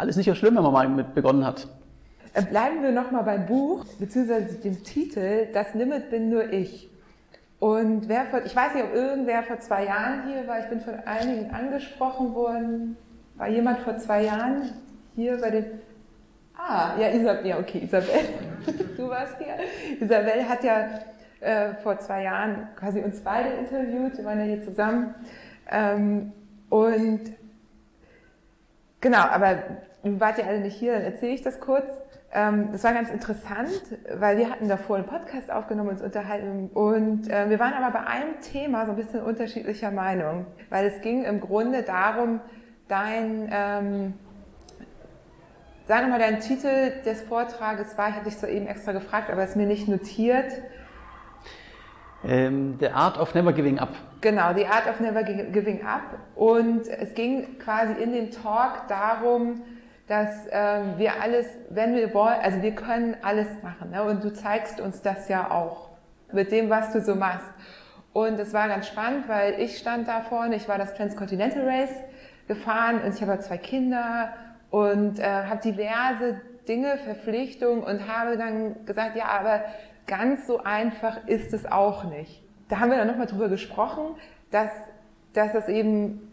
[0.00, 1.68] alles nicht so schlimm, wenn man mal mit begonnen hat.
[2.32, 6.88] Äh, bleiben wir nochmal beim Buch, beziehungsweise dem Titel, Das Limit bin nur ich.
[7.58, 10.80] Und wer vor, ich weiß nicht, ob irgendwer vor zwei Jahren hier war, ich bin
[10.80, 12.96] von einigen angesprochen worden,
[13.36, 14.72] war jemand vor zwei Jahren
[15.14, 15.64] hier bei dem.
[16.56, 18.08] Ah, ja, Isabel, ja, okay, Isabel,
[18.96, 19.56] du warst hier.
[20.00, 20.88] Isabel hat ja
[21.40, 25.14] äh, vor zwei Jahren quasi uns beide interviewt, wir waren ja hier zusammen.
[25.70, 26.32] Ähm,
[26.70, 27.20] und
[29.00, 29.58] genau, aber
[30.02, 31.86] wart ja alle nicht hier, dann erzähle ich das kurz.
[32.32, 33.70] Ähm, das war ganz interessant,
[34.14, 38.06] weil wir hatten davor einen Podcast aufgenommen, uns unterhalten und äh, wir waren aber bei
[38.06, 42.40] einem Thema so ein bisschen unterschiedlicher Meinung, weil es ging im Grunde darum,
[42.86, 44.14] dein, ähm,
[45.86, 49.42] sag nochmal, dein Titel des Vortrages war, ich hatte dich so eben extra gefragt, aber
[49.42, 50.52] es ist mir nicht notiert.
[52.22, 53.90] Ähm, the Art of Never Giving Up.
[54.20, 56.18] Genau, The Art of Never Giving Up.
[56.36, 59.62] Und es ging quasi in dem Talk darum,
[60.10, 63.92] dass ähm, wir alles, wenn wir wollen, also wir können alles machen.
[63.92, 64.02] Ne?
[64.02, 65.90] Und du zeigst uns das ja auch
[66.32, 67.46] mit dem, was du so machst.
[68.12, 71.94] Und es war ganz spannend, weil ich stand da vorne, ich war das Transcontinental Race
[72.48, 74.34] gefahren und ich habe zwei Kinder
[74.70, 79.62] und äh, habe diverse Dinge, Verpflichtungen und habe dann gesagt, ja, aber
[80.08, 82.42] ganz so einfach ist es auch nicht.
[82.68, 84.16] Da haben wir dann nochmal drüber gesprochen,
[84.50, 84.70] dass,
[85.34, 86.29] dass das eben,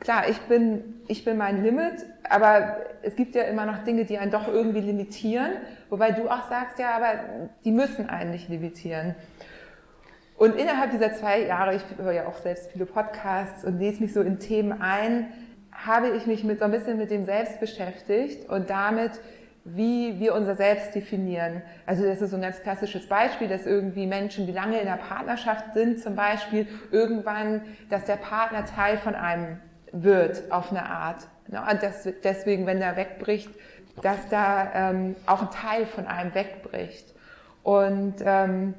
[0.00, 4.18] klar, ich bin, ich bin mein Limit, aber es gibt ja immer noch Dinge, die
[4.18, 5.52] einen doch irgendwie limitieren,
[5.90, 7.20] wobei du auch sagst, ja, aber
[7.64, 9.14] die müssen einen nicht limitieren.
[10.36, 14.12] Und innerhalb dieser zwei Jahre, ich höre ja auch selbst viele Podcasts und lese mich
[14.12, 15.32] so in Themen ein,
[15.72, 19.12] habe ich mich mit so ein bisschen mit dem Selbst beschäftigt und damit,
[19.64, 21.62] wie wir unser Selbst definieren.
[21.86, 24.96] Also das ist so ein ganz klassisches Beispiel, dass irgendwie Menschen, die lange in der
[24.96, 29.58] Partnerschaft sind, zum Beispiel irgendwann, dass der Partner Teil von einem
[29.92, 31.28] wird auf eine Art.
[31.48, 31.80] Und
[32.24, 33.50] deswegen, wenn der wegbricht,
[34.02, 37.14] dass da ähm, auch ein Teil von einem wegbricht.
[37.62, 38.74] Und ähm,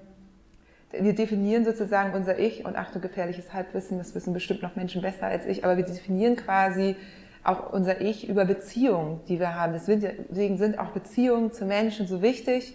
[0.92, 5.28] wir definieren sozusagen unser Ich und Achtung, gefährliches Halbwissen, das wissen bestimmt noch Menschen besser
[5.28, 6.96] als ich, aber wir definieren quasi
[7.44, 9.74] auch unser Ich über Beziehungen, die wir haben.
[9.74, 12.74] Deswegen sind auch Beziehungen zu Menschen so wichtig.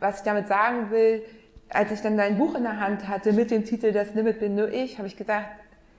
[0.00, 1.22] Was ich damit sagen will,
[1.70, 4.54] als ich dann dein Buch in der Hand hatte mit dem Titel Das Limit bin
[4.54, 5.46] nur ich, habe ich gedacht,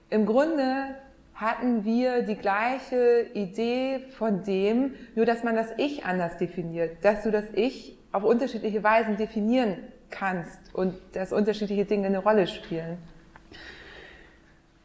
[0.10, 0.95] im Grunde
[1.39, 7.23] hatten wir die gleiche Idee von dem, nur dass man das Ich anders definiert, dass
[7.23, 9.77] du das Ich auf unterschiedliche Weisen definieren
[10.09, 12.97] kannst und dass unterschiedliche Dinge eine Rolle spielen.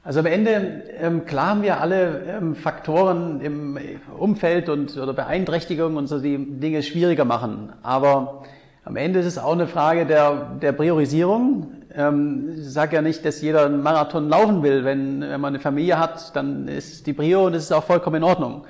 [0.05, 3.79] Also am Ende, ähm, klar haben wir alle ähm, Faktoren im
[4.17, 7.73] Umfeld und oder Beeinträchtigungen und so, die Dinge schwieriger machen.
[7.83, 8.45] Aber
[8.85, 11.73] am Ende ist es auch eine Frage der, der Priorisierung.
[11.97, 14.85] Ähm, ich sage ja nicht, dass jeder einen Marathon laufen will.
[14.85, 18.17] Wenn, wenn man eine Familie hat, dann ist die Prio und das ist auch vollkommen
[18.17, 18.65] in Ordnung.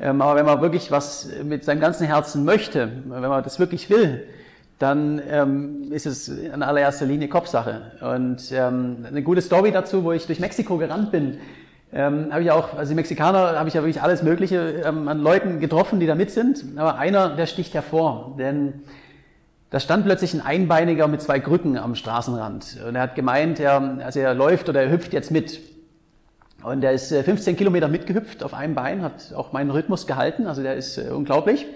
[0.00, 3.90] Ähm, aber wenn man wirklich was mit seinem ganzen Herzen möchte, wenn man das wirklich
[3.90, 4.26] will,
[4.78, 7.92] dann ähm, ist es in allererster Linie Kopfsache.
[8.00, 11.36] Und ähm, eine gute Story dazu, wo ich durch Mexiko gerannt bin,
[11.92, 15.20] ähm, habe ich auch, also die Mexikaner habe ich ja wirklich alles Mögliche ähm, an
[15.20, 16.64] Leuten getroffen, die da mit sind.
[16.76, 18.82] Aber einer, der sticht hervor, denn
[19.70, 22.78] da stand plötzlich ein Einbeiniger mit zwei Krücken am Straßenrand.
[22.86, 25.60] Und er hat gemeint, er, also er läuft oder er hüpft jetzt mit.
[26.62, 30.46] Und er ist 15 äh, Kilometer mitgehüpft auf einem Bein, hat auch meinen Rhythmus gehalten,
[30.46, 31.66] also der ist äh, unglaublich.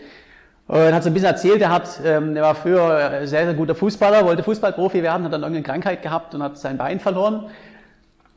[0.66, 3.74] Und hat so ein bisschen erzählt, er hat, ähm, er war früher sehr, sehr guter
[3.74, 7.46] Fußballer, wollte Fußballprofi werden, hat dann irgendeine Krankheit gehabt und hat sein Bein verloren.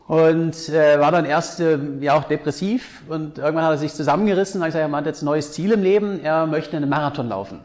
[0.08, 4.62] Und äh, war dann erst äh, ja auch depressiv und irgendwann hat er sich zusammengerissen
[4.62, 7.28] und hat gesagt, er hat jetzt ein neues Ziel im Leben, er möchte einen Marathon
[7.28, 7.60] laufen.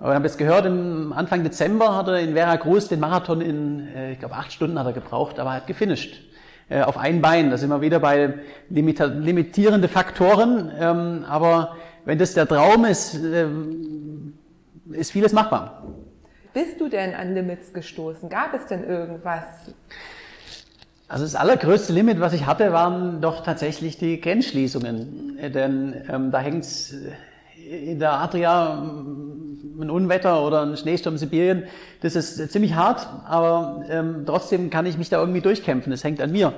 [0.00, 3.86] Und wir haben jetzt gehört, im Anfang Dezember hat er in Veracruz den Marathon in,
[3.94, 6.22] äh, ich glaube, acht Stunden hat er gebraucht, aber er hat gefinisht.
[6.70, 7.50] Äh, auf ein Bein.
[7.50, 8.32] Da sind wir wieder bei
[8.70, 10.72] limitierende Faktoren.
[10.78, 11.76] Ähm, aber
[12.06, 13.46] wenn das der Traum ist, äh,
[14.92, 15.84] ist vieles machbar.
[16.54, 18.30] Bist du denn an Limits gestoßen?
[18.30, 19.44] Gab es denn irgendwas?
[21.08, 25.38] Also das allergrößte Limit, was ich hatte, waren doch tatsächlich die Grenzschließungen.
[25.52, 26.94] Denn ähm, da hängt es
[27.70, 28.82] in der Adria
[29.80, 31.64] ein Unwetter oder ein Schneesturm in Sibirien,
[32.02, 35.90] das ist ziemlich hart, aber ähm, trotzdem kann ich mich da irgendwie durchkämpfen.
[35.90, 36.54] Das hängt an mir.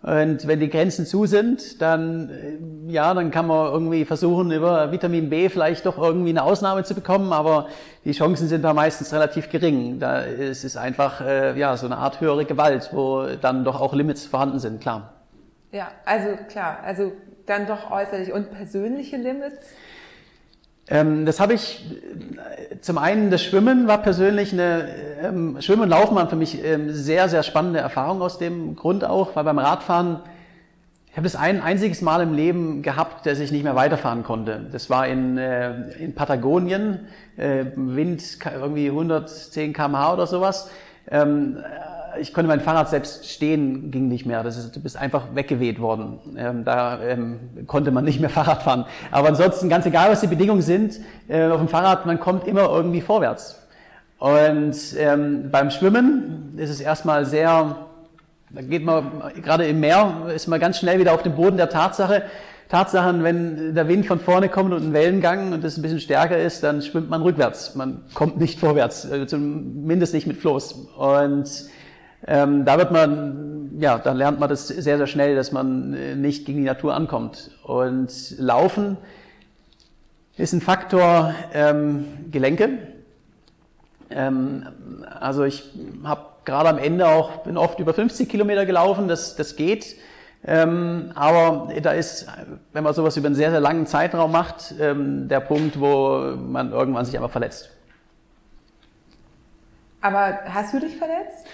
[0.00, 4.92] Und wenn die Grenzen zu sind, dann, äh, ja, dann kann man irgendwie versuchen, über
[4.92, 7.66] Vitamin B vielleicht doch irgendwie eine Ausnahme zu bekommen, aber
[8.04, 9.98] die Chancen sind da meistens relativ gering.
[9.98, 13.92] Da ist es einfach, äh, ja, so eine Art höhere Gewalt, wo dann doch auch
[13.92, 15.14] Limits vorhanden sind, klar.
[15.72, 17.12] Ja, also klar, also
[17.44, 19.66] dann doch äußerlich und persönliche Limits?
[20.90, 21.84] Ähm, das habe ich,
[22.70, 24.88] äh, zum einen das Schwimmen war persönlich eine,
[25.22, 29.04] ähm, Schwimmen und Laufen waren für mich ähm, sehr, sehr spannende Erfahrung aus dem Grund
[29.04, 30.20] auch, weil beim Radfahren,
[31.10, 34.66] ich habe das ein einziges Mal im Leben gehabt, dass ich nicht mehr weiterfahren konnte.
[34.72, 40.70] Das war in, äh, in Patagonien, äh, Wind irgendwie 110 kmh oder sowas.
[41.10, 41.58] Ähm,
[42.20, 44.42] ich konnte mein Fahrrad selbst stehen, ging nicht mehr.
[44.42, 46.18] Das ist, du bist einfach weggeweht worden.
[46.36, 48.84] Ähm, da ähm, konnte man nicht mehr Fahrrad fahren.
[49.10, 52.68] Aber ansonsten, ganz egal, was die Bedingungen sind, äh, auf dem Fahrrad, man kommt immer
[52.68, 53.62] irgendwie vorwärts.
[54.18, 57.76] Und ähm, beim Schwimmen ist es erstmal sehr,
[58.50, 61.68] da geht man, gerade im Meer, ist man ganz schnell wieder auf dem Boden der
[61.68, 62.22] Tatsache.
[62.68, 66.36] Tatsachen, wenn der Wind von vorne kommt und ein Wellengang und das ein bisschen stärker
[66.36, 67.74] ist, dann schwimmt man rückwärts.
[67.76, 70.72] Man kommt nicht vorwärts, äh, zumindest nicht mit Floß.
[70.98, 71.48] Und
[72.26, 76.14] ähm, da wird man, ja, da lernt man das sehr, sehr schnell, dass man äh,
[76.14, 77.50] nicht gegen die Natur ankommt.
[77.62, 78.96] Und Laufen
[80.36, 82.78] ist ein Faktor ähm, Gelenke.
[84.10, 84.66] Ähm,
[85.20, 85.70] also ich
[86.04, 89.96] habe gerade am Ende auch, bin oft über 50 Kilometer gelaufen, das, das geht.
[90.44, 92.26] Ähm, aber da ist,
[92.72, 96.72] wenn man sowas über einen sehr, sehr langen Zeitraum macht, ähm, der Punkt, wo man
[96.72, 97.70] irgendwann sich einfach verletzt.
[100.00, 101.46] Aber hast du dich verletzt?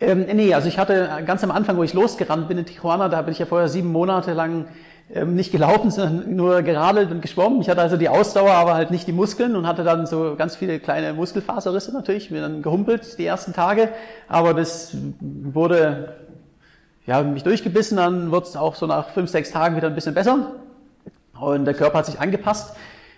[0.00, 3.20] Ähm, nee, also ich hatte ganz am Anfang, wo ich losgerannt bin in Tijuana, da
[3.20, 4.66] bin ich ja vorher sieben Monate lang
[5.12, 7.60] ähm, nicht gelaufen, sondern nur geradelt und geschwommen.
[7.60, 10.56] Ich hatte also die Ausdauer, aber halt nicht die Muskeln und hatte dann so ganz
[10.56, 12.30] viele kleine Muskelfaserrisse natürlich.
[12.30, 13.90] Bin dann gehumpelt die ersten Tage,
[14.26, 16.16] aber das wurde,
[17.06, 20.14] ja, mich durchgebissen, dann wird es auch so nach fünf, sechs Tagen wieder ein bisschen
[20.14, 20.52] besser
[21.38, 22.74] und der Körper hat sich angepasst.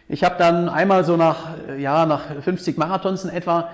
[0.08, 3.70] Ich habe dann einmal so nach, ja, nach 50 Marathons in etwa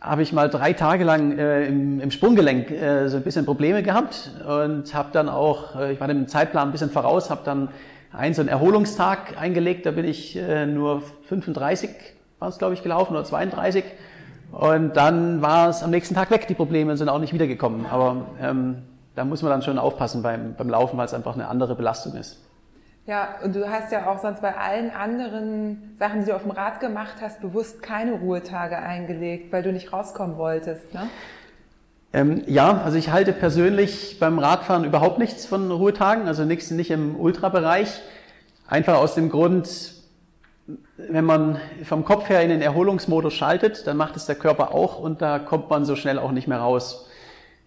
[0.00, 3.82] habe ich mal drei Tage lang äh, im, im Sprunggelenk äh, so ein bisschen Probleme
[3.82, 7.68] gehabt und habe dann auch, äh, ich war dem Zeitplan ein bisschen voraus, habe dann
[8.12, 11.90] einen so einen Erholungstag eingelegt, da bin ich äh, nur 35,
[12.38, 13.84] war es glaube ich gelaufen, oder 32
[14.52, 18.26] und dann war es am nächsten Tag weg, die Probleme sind auch nicht wiedergekommen, aber
[18.40, 18.76] ähm,
[19.14, 22.14] da muss man dann schon aufpassen beim, beim Laufen, weil es einfach eine andere Belastung
[22.14, 22.38] ist.
[23.08, 26.50] Ja, und du hast ja auch sonst bei allen anderen Sachen, die du auf dem
[26.50, 31.08] Rad gemacht hast, bewusst keine Ruhetage eingelegt, weil du nicht rauskommen wolltest, ne?
[32.12, 36.90] Ähm, ja, also ich halte persönlich beim Radfahren überhaupt nichts von Ruhetagen, also nichts nicht
[36.90, 38.02] im Ultrabereich.
[38.66, 39.94] Einfach aus dem Grund,
[40.98, 44.98] wenn man vom Kopf her in den Erholungsmodus schaltet, dann macht es der Körper auch
[44.98, 47.08] und da kommt man so schnell auch nicht mehr raus.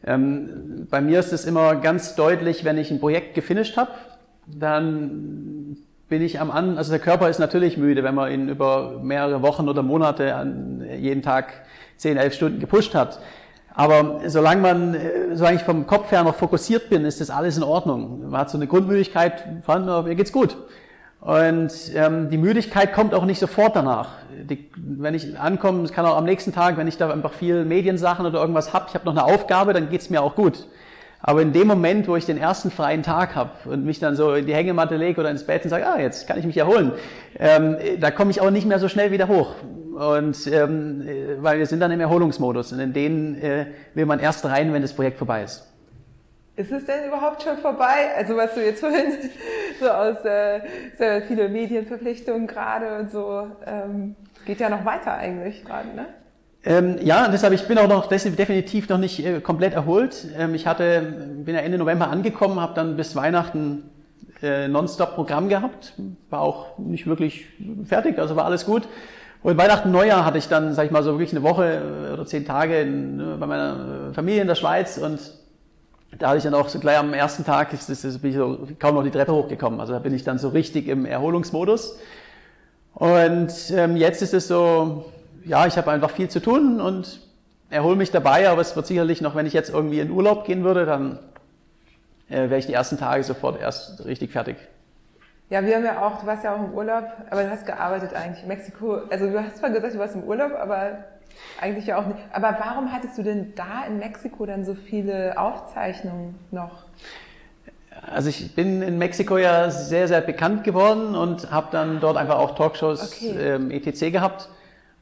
[0.03, 3.89] Ähm, bei mir ist es immer ganz deutlich, wenn ich ein Projekt gefinisht habe,
[4.47, 5.77] dann
[6.09, 9.41] bin ich am an, also der Körper ist natürlich müde, wenn man ihn über mehrere
[9.41, 11.53] Wochen oder Monate an jeden Tag
[11.97, 13.19] 10, 11 Stunden gepusht hat.
[13.73, 17.55] Aber solange man, äh, solange ich vom Kopf her noch fokussiert bin, ist das alles
[17.55, 18.29] in Ordnung.
[18.29, 20.57] Man hat so eine Grundmüdigkeit, von, mir geht's gut.
[21.21, 24.09] Und ähm, die Müdigkeit kommt auch nicht sofort danach.
[24.43, 27.63] Die, wenn ich ankomme, es kann auch am nächsten Tag, wenn ich da einfach viel
[27.63, 30.67] Mediensachen oder irgendwas hab, ich habe noch eine Aufgabe, dann geht's mir auch gut.
[31.23, 34.33] Aber in dem Moment, wo ich den ersten freien Tag habe und mich dann so
[34.33, 36.93] in die Hängematte lege oder ins Bett und sage, ah, jetzt kann ich mich erholen,
[37.37, 39.55] ähm, da komme ich auch nicht mehr so schnell wieder hoch.
[39.93, 41.07] Und ähm,
[41.39, 44.81] weil wir sind dann im Erholungsmodus und in den äh, will man erst rein, wenn
[44.81, 45.67] das Projekt vorbei ist.
[46.55, 48.15] Ist es denn überhaupt schon vorbei?
[48.17, 49.13] Also was du jetzt vorhin
[49.79, 50.61] so aus äh,
[50.97, 54.15] sehr viele Medienverpflichtungen gerade und so ähm,
[54.45, 56.05] geht ja noch weiter eigentlich gerade, ne?
[56.63, 60.27] Ähm, ja, deshalb ich bin auch noch definitiv noch nicht äh, komplett erholt.
[60.37, 61.01] Ähm, ich hatte,
[61.43, 63.89] bin ja Ende November angekommen, habe dann bis Weihnachten
[64.43, 65.93] äh, nonstop Programm gehabt,
[66.29, 67.47] war auch nicht wirklich
[67.85, 68.87] fertig, also war alles gut.
[69.41, 72.27] Und Weihnachten, Neujahr hatte ich dann, sag ich mal, so wirklich eine Woche äh, oder
[72.27, 75.19] zehn Tage in, äh, bei meiner Familie in der Schweiz und
[76.19, 78.37] da hatte ich dann auch so gleich am ersten Tag, ist, ist, ist, bin ich
[78.37, 79.79] so kaum noch die Treppe hochgekommen.
[79.79, 81.97] Also da bin ich dann so richtig im Erholungsmodus.
[82.93, 85.05] Und ähm, jetzt ist es so,
[85.45, 87.19] ja, ich habe einfach viel zu tun und
[87.69, 90.63] erhole mich dabei, aber es wird sicherlich noch, wenn ich jetzt irgendwie in Urlaub gehen
[90.63, 91.19] würde, dann
[92.29, 94.57] äh, wäre ich die ersten Tage sofort erst richtig fertig.
[95.49, 98.13] Ja, wir haben ja auch, du warst ja auch im Urlaub, aber du hast gearbeitet
[98.13, 98.43] eigentlich.
[98.43, 100.99] in Mexiko, also du hast zwar gesagt, du warst im Urlaub, aber
[101.59, 102.19] eigentlich ja auch nicht.
[102.31, 106.85] Aber warum hattest du denn da in Mexiko dann so viele Aufzeichnungen noch?
[108.09, 112.39] Also ich bin in Mexiko ja sehr, sehr bekannt geworden und habe dann dort einfach
[112.39, 113.35] auch Talkshows okay.
[113.37, 114.11] ähm, etc.
[114.11, 114.49] gehabt.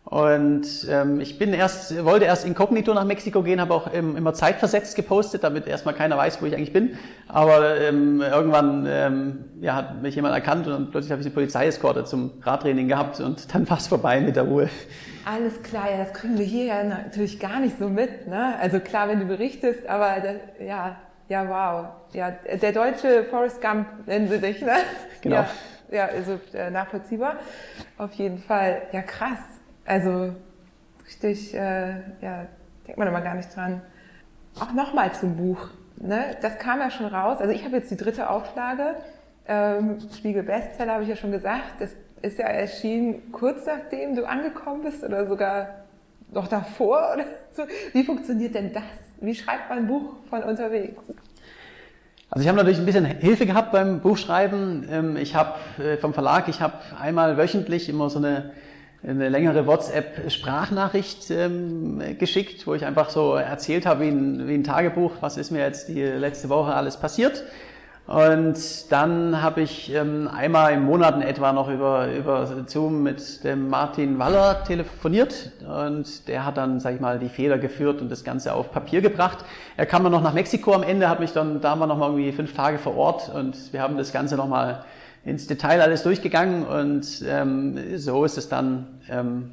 [0.10, 4.34] Und ähm, ich bin erst, wollte erst inkognito nach Mexiko gehen, habe auch ähm, immer
[4.34, 6.98] zeitversetzt gepostet, damit erstmal keiner weiß, wo ich eigentlich bin.
[7.28, 12.06] Aber ähm, irgendwann ähm, ja, hat mich jemand erkannt und plötzlich habe ich eine Polizeieskorte
[12.06, 14.68] zum Radtraining gehabt und dann war es vorbei mit der Ruhe.
[15.26, 18.28] Alles klar, ja, das kriegen wir hier ja natürlich gar nicht so mit.
[18.28, 18.56] Ne?
[18.60, 20.96] Also klar, wenn du berichtest, aber das, ja,
[21.28, 21.86] ja, wow.
[22.14, 24.74] Ja, der deutsche Forrest Gump nennen sie dich, ne?
[25.22, 25.36] Genau.
[25.36, 25.50] Ja,
[25.92, 27.36] ja also äh, nachvollziehbar.
[28.00, 28.82] Auf jeden Fall.
[28.92, 29.59] Ja, krass.
[29.90, 30.36] Also
[31.08, 32.46] richtig, äh, ja,
[32.86, 33.82] denkt man immer gar nicht dran.
[34.60, 35.70] Auch nochmal zum Buch.
[35.98, 36.38] Ne?
[36.44, 37.40] Das kam ja schon raus.
[37.40, 38.98] Also ich habe jetzt die dritte Auflage.
[39.48, 41.80] Ähm, Spiegel Bestseller habe ich ja schon gesagt.
[41.80, 41.90] Das
[42.22, 45.86] ist ja erschienen kurz nachdem du angekommen bist oder sogar
[46.32, 47.64] noch davor oder so.
[47.94, 48.84] Wie funktioniert denn das?
[49.22, 51.02] Wie schreibt man ein Buch von unterwegs?
[52.30, 54.88] Also ich habe natürlich ein bisschen Hilfe gehabt beim Buchschreiben.
[54.92, 58.52] Ähm, ich habe äh, vom Verlag, ich habe einmal wöchentlich immer so eine
[59.02, 64.64] eine längere WhatsApp-Sprachnachricht ähm, geschickt, wo ich einfach so erzählt habe, wie ein, wie ein
[64.64, 67.44] Tagebuch, was ist mir jetzt die letzte Woche alles passiert.
[68.10, 73.44] Und dann habe ich ähm, einmal im Monat in etwa noch über, über Zoom mit
[73.44, 78.10] dem Martin Waller telefoniert und der hat dann, sag ich mal, die Fehler geführt und
[78.10, 79.46] das Ganze auf Papier gebracht.
[79.78, 82.08] Er kam dann noch nach Mexiko am Ende, hat mich dann, da wir noch mal
[82.10, 84.84] irgendwie fünf Tage vor Ort und wir haben das Ganze noch mal
[85.30, 89.52] ins Detail alles durchgegangen und ähm, so ist es dann, ähm,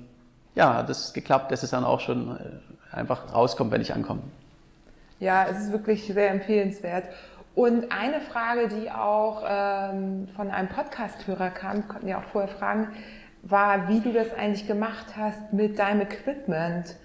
[0.54, 4.22] ja, es geklappt, dass es dann auch schon äh, einfach rauskommt, wenn ich ankomme.
[5.20, 7.04] Ja, es ist wirklich sehr empfehlenswert.
[7.54, 12.88] Und eine Frage, die auch ähm, von einem Podcast-Hörer kam, konnten ja auch vorher fragen,
[13.42, 16.96] war, wie du das eigentlich gemacht hast mit deinem Equipment,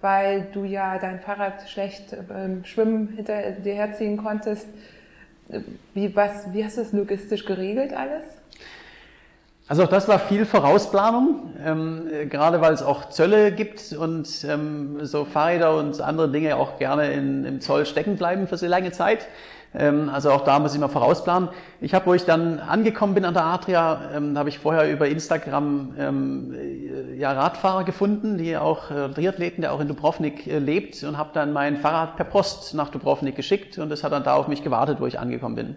[0.00, 4.68] weil du ja dein Fahrrad schlecht beim Schwimmen hinter dir herziehen konntest.
[5.94, 8.24] Wie, was, wie hast du das logistisch geregelt alles?
[9.68, 15.04] Also auch das war viel Vorausplanung, ähm, gerade weil es auch Zölle gibt und ähm,
[15.04, 18.92] so Fahrräder und andere Dinge auch gerne in, im Zoll stecken bleiben für sehr lange
[18.92, 19.26] Zeit.
[19.78, 21.50] Ähm, also auch da muss ich mal vorausplanen.
[21.80, 25.06] Ich habe, wo ich dann angekommen bin an der Adria, ähm, habe ich vorher über
[25.06, 30.58] Instagram ähm, äh, ja, Radfahrer gefunden, die auch äh, Triathleten, der auch in Dubrovnik äh,
[30.58, 34.24] lebt und habe dann mein Fahrrad per Post nach Dubrovnik geschickt und es hat dann
[34.24, 35.76] da auf mich gewartet, wo ich angekommen bin.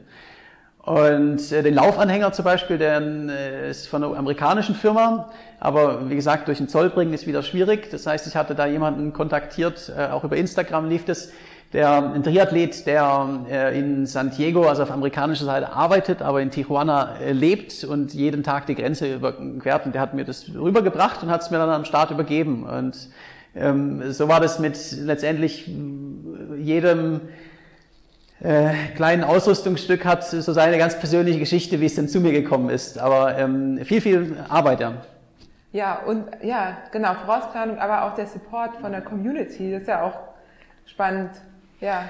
[0.82, 5.30] Und äh, den Laufanhänger zum Beispiel, der äh, ist von einer amerikanischen Firma,
[5.60, 7.90] aber wie gesagt, durch den Zoll bringen ist wieder schwierig.
[7.92, 11.34] Das heißt, ich hatte da jemanden kontaktiert, auch über Instagram lief das,
[11.74, 16.50] der ein Triathlet, der äh, in San Diego, also auf amerikanischer Seite arbeitet, aber in
[16.50, 21.22] Tijuana äh, lebt und jeden Tag die Grenze überquert und der hat mir das rübergebracht
[21.22, 23.10] und hat es mir dann am Start übergeben und
[23.56, 25.70] ähm, so war das mit letztendlich
[26.58, 27.22] jedem
[28.42, 32.70] äh, kleinen Ausrüstungsstück hat so seine ganz persönliche Geschichte, wie es denn zu mir gekommen
[32.70, 32.98] ist.
[32.98, 34.94] Aber ähm, viel, viel Arbeit, ja.
[35.72, 40.04] Ja, und ja, genau, Vorausplanung, aber auch der Support von der Community, das ist ja
[40.04, 40.18] auch
[40.86, 41.32] spannend,
[41.80, 42.10] ja.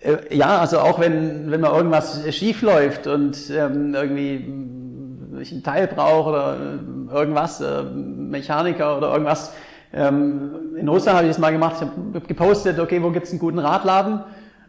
[0.00, 4.44] Äh, ja, also auch wenn, wenn mal irgendwas schief läuft und ähm, irgendwie
[5.40, 6.56] ich ein Teil brauche oder
[7.12, 9.52] irgendwas, äh, Mechaniker oder irgendwas.
[9.92, 13.38] Ähm, in Russland habe ich das mal gemacht, ich habe gepostet, okay, wo gibt's einen
[13.38, 14.20] guten Radladen?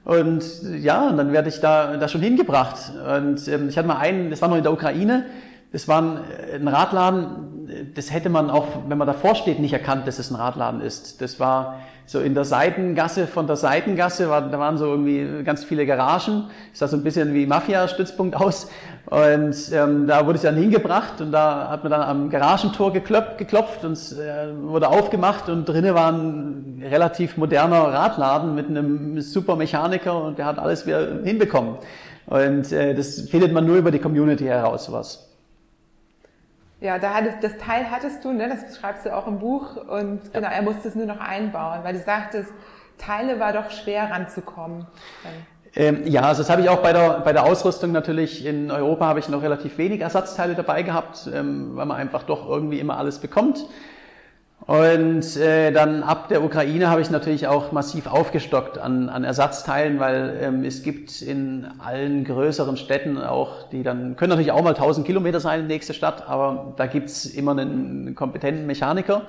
[0.05, 0.43] Und
[0.79, 2.91] ja, und dann werde ich da, da schon hingebracht.
[3.17, 5.25] Und ähm, ich hatte mal einen, das war noch in der Ukraine,
[5.71, 6.19] das war ein,
[6.53, 7.58] ein Radladen,
[7.95, 11.21] das hätte man auch, wenn man davor steht, nicht erkannt, dass es ein Radladen ist.
[11.21, 15.63] Das war so in der Seitengasse von der Seitengasse, war, da waren so irgendwie ganz
[15.63, 16.45] viele Garagen.
[16.71, 18.69] Das sah so ein bisschen wie Mafia-Stützpunkt aus.
[19.05, 23.37] Und ähm, da wurde ich dann hingebracht und da hat man dann am Garagentor geklopft,
[23.37, 29.21] geklopft und es äh, wurde aufgemacht und drinnen war ein relativ moderner Radladen mit einem
[29.21, 31.75] super Mechaniker und der hat alles wieder hinbekommen.
[32.25, 35.28] Und äh, das findet man nur über die Community heraus, sowas.
[36.81, 40.23] Ja, da hattest, das Teil hattest du, ne, das schreibst du auch im Buch und
[40.23, 40.39] ja.
[40.39, 42.51] genau, er musste es nur noch einbauen, weil du sagtest,
[42.97, 44.85] Teile war doch schwer ranzukommen.
[45.75, 48.45] Ähm, ja, also das habe ich auch bei der, bei der Ausrüstung natürlich.
[48.45, 52.47] In Europa habe ich noch relativ wenig Ersatzteile dabei gehabt, ähm, weil man einfach doch
[52.49, 53.65] irgendwie immer alles bekommt.
[54.69, 59.99] Und äh, dann ab der Ukraine habe ich natürlich auch massiv aufgestockt an, an Ersatzteilen,
[59.99, 64.75] weil ähm, es gibt in allen größeren Städten auch, die dann können natürlich auch mal
[64.75, 69.23] 1000 Kilometer sein, die nächste Stadt, aber da gibt's immer einen kompetenten Mechaniker.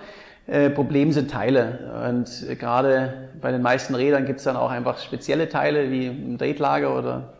[0.46, 1.90] Äh, Problem sind Teile.
[2.06, 6.36] Und äh, gerade bei den meisten Rädern gibt's dann auch einfach spezielle Teile wie ein
[6.36, 7.32] Drehtlager oder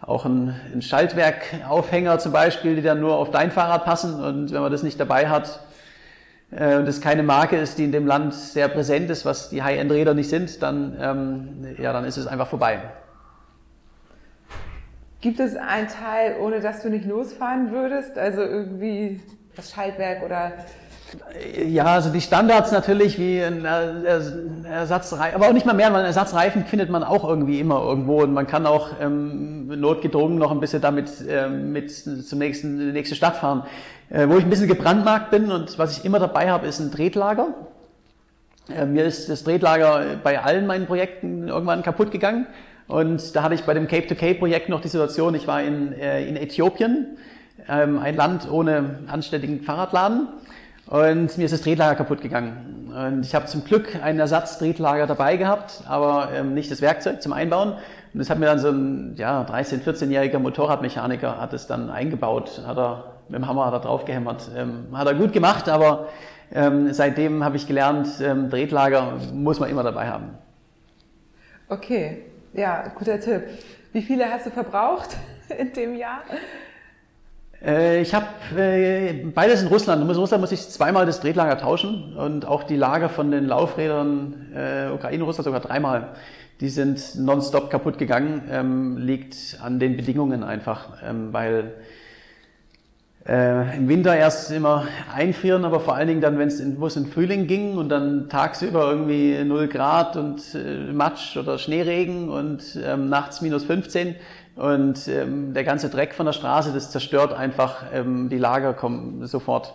[0.00, 4.24] auch ein, ein Schaltwerkaufhänger zum Beispiel, die dann nur auf dein Fahrrad passen.
[4.24, 5.60] Und wenn man das nicht dabei hat,
[6.50, 9.62] äh, und es keine Marke ist, die in dem Land sehr präsent ist, was die
[9.62, 12.80] High-End-Räder nicht sind, dann, ähm, ja, dann ist es einfach vorbei.
[15.20, 18.16] Gibt es einen Teil, ohne dass du nicht losfahren würdest?
[18.16, 19.20] Also irgendwie
[19.54, 20.52] das Schaltwerk oder
[21.66, 23.64] ja, also die Standards natürlich wie ein
[24.64, 28.32] Ersatzreifen, aber auch nicht mal mehr, weil Ersatzreifen findet man auch irgendwie immer irgendwo und
[28.32, 33.36] man kann auch ähm, notgedrungen noch ein bisschen damit ähm, mit zum nächsten nächste Stadt
[33.36, 33.64] fahren.
[34.10, 36.90] Äh, wo ich ein bisschen gebrandmarkt bin und was ich immer dabei habe, ist ein
[36.90, 37.54] Drehtlager.
[38.68, 42.46] Äh, mir ist das Drehtlager bei allen meinen Projekten irgendwann kaputt gegangen.
[42.88, 46.34] Und da hatte ich bei dem Cape-to-Cape-Projekt noch die Situation, ich war in, äh, in
[46.36, 47.18] Äthiopien,
[47.68, 50.26] ähm, ein Land ohne anständigen Fahrradladen.
[50.88, 52.92] Und mir ist das Drehtlager kaputt gegangen.
[52.92, 57.32] Und ich habe zum Glück einen Ersatzdrehtlager dabei gehabt, aber ähm, nicht das Werkzeug zum
[57.32, 57.74] Einbauen.
[58.12, 62.62] Und das hat mir dann so ein ja, 13-, 14-jähriger Motorradmechaniker hat es dann eingebaut,
[62.66, 64.50] hat er mit dem Hammer hat er drauf gehämmert.
[64.56, 66.08] Ähm, hat er gut gemacht, aber
[66.52, 70.30] ähm, seitdem habe ich gelernt, ähm, Drehtlager muss man immer dabei haben.
[71.68, 73.42] Okay, ja, guter Tipp.
[73.92, 75.16] Wie viele hast du verbraucht
[75.58, 76.22] in dem Jahr?
[77.64, 78.26] Äh, ich habe
[78.56, 80.02] äh, beides in Russland.
[80.02, 84.52] In Russland muss ich zweimal das Drehtlager tauschen und auch die Lager von den Laufrädern
[84.54, 86.14] äh, Ukraine, Russland sogar dreimal.
[86.60, 88.42] Die sind nonstop kaputt gegangen.
[88.50, 91.74] Ähm, liegt an den Bedingungen einfach, ähm, weil
[93.30, 97.06] äh, im Winter erst immer einfrieren, aber vor allen Dingen dann, wenn es in, in
[97.06, 103.08] Frühling ging und dann tagsüber irgendwie 0 Grad und äh, Matsch oder Schneeregen und ähm,
[103.08, 104.16] nachts minus 15
[104.56, 109.24] und ähm, der ganze Dreck von der Straße, das zerstört einfach ähm, die Lager kommen
[109.28, 109.74] sofort.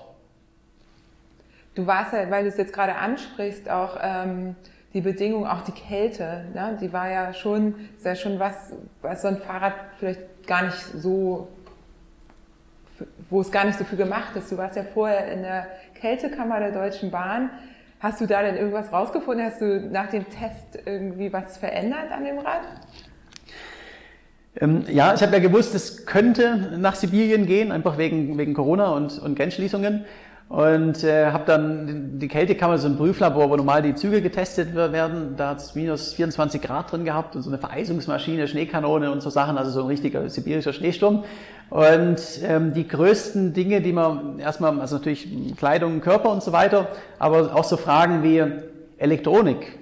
[1.75, 4.57] Du warst ja, weil du es jetzt gerade ansprichst, auch ähm,
[4.93, 6.77] die Bedingung, auch die Kälte, ne?
[6.81, 10.77] die war ja schon, ist ja schon was, was so ein Fahrrad vielleicht gar nicht
[10.77, 11.47] so
[13.29, 14.51] wo es gar nicht so viel gemacht ist.
[14.51, 15.67] Du warst ja vorher in der
[15.99, 17.49] Kältekammer der Deutschen Bahn.
[17.99, 19.45] Hast du da denn irgendwas rausgefunden?
[19.45, 22.61] Hast du nach dem Test irgendwie was verändert an dem Rad?
[24.57, 28.91] Ähm, ja, ich habe ja gewusst, es könnte nach Sibirien gehen, einfach wegen, wegen Corona
[28.91, 30.05] und, und Grenzschließungen.
[30.47, 35.35] Und äh, habe dann die Kältekammer, so ein Prüflabor, wo normal die Züge getestet werden.
[35.37, 39.31] Da hat es minus 24 Grad drin gehabt und so eine Vereisungsmaschine, Schneekanone und so
[39.31, 41.23] Sachen, also so ein richtiger sibirischer Schneesturm.
[41.71, 45.27] Und ähm, die größten Dinge, die man erstmal, also natürlich
[45.57, 48.43] Kleidung, Körper und so weiter, aber auch so Fragen wie
[48.99, 49.79] Elektronik.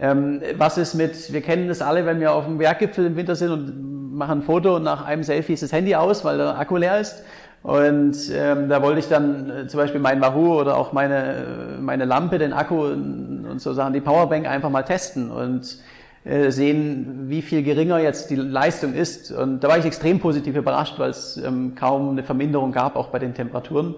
[0.00, 3.36] Ähm, was ist mit, wir kennen das alle, wenn wir auf dem Berggipfel im Winter
[3.36, 6.58] sind und machen ein Foto und nach einem Selfie ist das Handy aus, weil der
[6.58, 7.22] Akku leer ist.
[7.62, 11.80] Und ähm, da wollte ich dann äh, zum Beispiel mein Wahoo oder auch meine, äh,
[11.80, 15.78] meine Lampe, den Akku und, und so Sachen, die Powerbank einfach mal testen und
[16.24, 19.30] äh, sehen, wie viel geringer jetzt die Leistung ist.
[19.30, 23.08] Und da war ich extrem positiv überrascht, weil es ähm, kaum eine Verminderung gab, auch
[23.08, 23.94] bei den Temperaturen.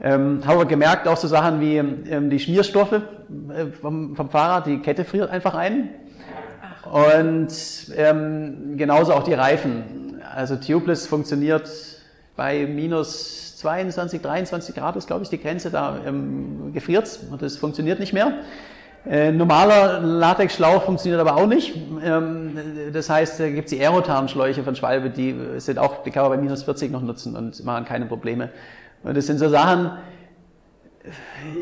[0.00, 4.66] Ähm, habe aber gemerkt, auch so Sachen wie ähm, die Schmierstoffe äh, vom, vom Fahrrad,
[4.66, 5.88] die Kette friert einfach ein.
[6.90, 7.48] Und
[7.96, 10.20] ähm, genauso auch die Reifen.
[10.34, 11.68] Also Tubeless funktioniert
[12.38, 17.58] bei minus 22, 23 Grad ist, glaube ich, die Grenze, da ähm, gefriert und es
[17.58, 18.32] funktioniert nicht mehr.
[19.04, 21.74] Äh, normaler Latexschlauch funktioniert aber auch nicht.
[22.00, 22.56] Ähm,
[22.92, 26.30] das heißt, da gibt es die Aerotarnschläuche von Schwalbe, die sind auch, die kann man
[26.30, 28.50] bei minus 40 noch nutzen und machen keine Probleme.
[29.02, 29.90] Und das sind so Sachen,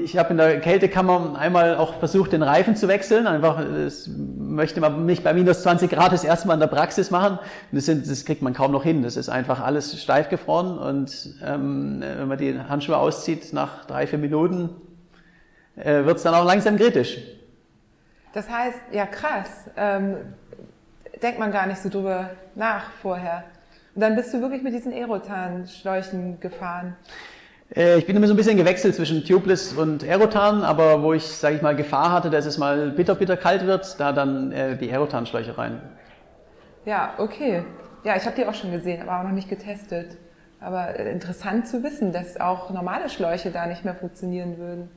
[0.04, 3.26] ich habe in der Kältekammer einmal auch versucht, den Reifen zu wechseln.
[3.26, 7.10] Einfach, das möchte man nicht bei minus 20 Grad das erste Mal in der Praxis
[7.10, 7.38] machen.
[7.72, 9.02] Das, sind, das kriegt man kaum noch hin.
[9.02, 14.06] Das ist einfach alles steif gefroren und ähm, wenn man die Handschuhe auszieht, nach drei,
[14.06, 14.70] vier Minuten
[15.76, 17.18] äh, wird es dann auch langsam kritisch.
[18.32, 20.16] Das heißt, ja krass, ähm,
[21.22, 23.44] denkt man gar nicht so drüber nach vorher.
[23.94, 26.96] Und dann bist du wirklich mit diesen Aerotan-Schläuchen gefahren.
[27.74, 31.26] Äh, ich bin immer so ein bisschen gewechselt zwischen Tubeless und Aerotan, aber wo ich,
[31.26, 34.76] sage ich mal, Gefahr hatte, dass es mal bitter, bitter kalt wird, da dann äh,
[34.76, 35.80] die Aerotan-Schläuche rein.
[36.84, 37.64] Ja, okay.
[38.04, 40.16] Ja, ich habe die auch schon gesehen, aber auch noch nicht getestet.
[40.60, 44.88] Aber äh, interessant zu wissen, dass auch normale Schläuche da nicht mehr funktionieren würden.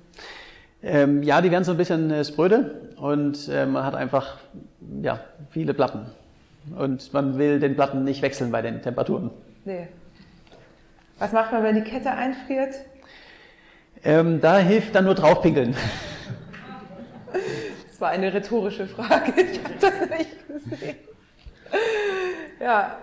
[0.82, 4.38] Ähm, ja, die werden so ein bisschen äh, spröde und äh, man hat einfach
[5.02, 6.06] ja, viele Platten.
[6.78, 9.32] Und man will den Platten nicht wechseln bei den Temperaturen.
[9.66, 9.88] Nee.
[11.20, 12.76] Was macht man, wenn die Kette einfriert?
[14.04, 15.76] Ähm, da hilft dann nur draufpinkeln.
[17.88, 19.34] Das war eine rhetorische Frage.
[19.42, 20.96] Ich habe das nicht gesehen.
[22.62, 22.98] Ja,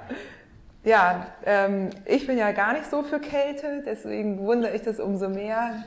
[0.84, 5.28] ja ähm, ich bin ja gar nicht so für Kälte, deswegen wundere ich das umso
[5.28, 5.84] mehr.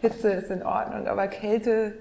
[0.00, 1.94] Hitze ist in Ordnung, aber Kälte,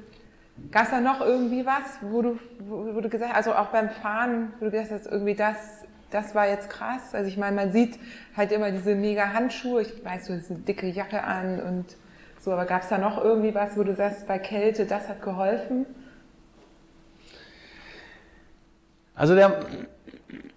[0.72, 3.68] gab es da noch irgendwie was, wo du, wo, wo du gesagt hast, also auch
[3.68, 7.14] beim Fahren, wo du gesagt hast, irgendwie das das war jetzt krass.
[7.14, 8.00] Also ich meine, man sieht
[8.36, 9.82] halt immer diese mega Handschuhe.
[9.82, 11.86] Ich weiß, du hast eine dicke Jacke an und
[12.40, 15.22] so, aber gab es da noch irgendwie was, wo du sagst, bei Kälte, das hat
[15.22, 15.86] geholfen?
[19.16, 19.66] Also der,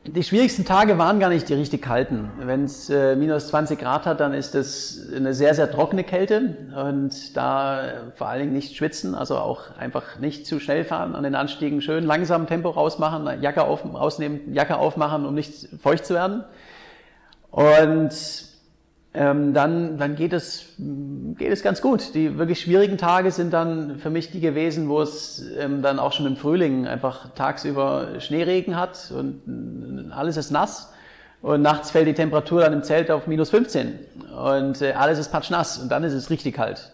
[0.07, 2.31] die schwierigsten Tage waren gar nicht die richtig kalten.
[2.39, 6.57] Wenn es äh, minus 20 Grad hat, dann ist es eine sehr, sehr trockene Kälte
[6.75, 11.15] und da äh, vor allen Dingen nicht schwitzen, also auch einfach nicht zu schnell fahren,
[11.15, 16.07] an den Anstiegen schön langsam Tempo rausmachen, Jacke auf, ausnehmen, Jacke aufmachen, um nicht feucht
[16.07, 16.45] zu werden.
[17.51, 18.11] Und
[19.13, 22.15] ähm, dann, dann geht, es, geht es ganz gut.
[22.15, 26.13] Die wirklich schwierigen Tage sind dann für mich die gewesen, wo es ähm, dann auch
[26.13, 30.93] schon im Frühling einfach tagsüber Schneeregen hat und alles ist nass.
[31.43, 33.99] Und nachts fällt die Temperatur dann im Zelt auf minus 15
[34.37, 36.93] und äh, alles ist patschnass und dann ist es richtig kalt.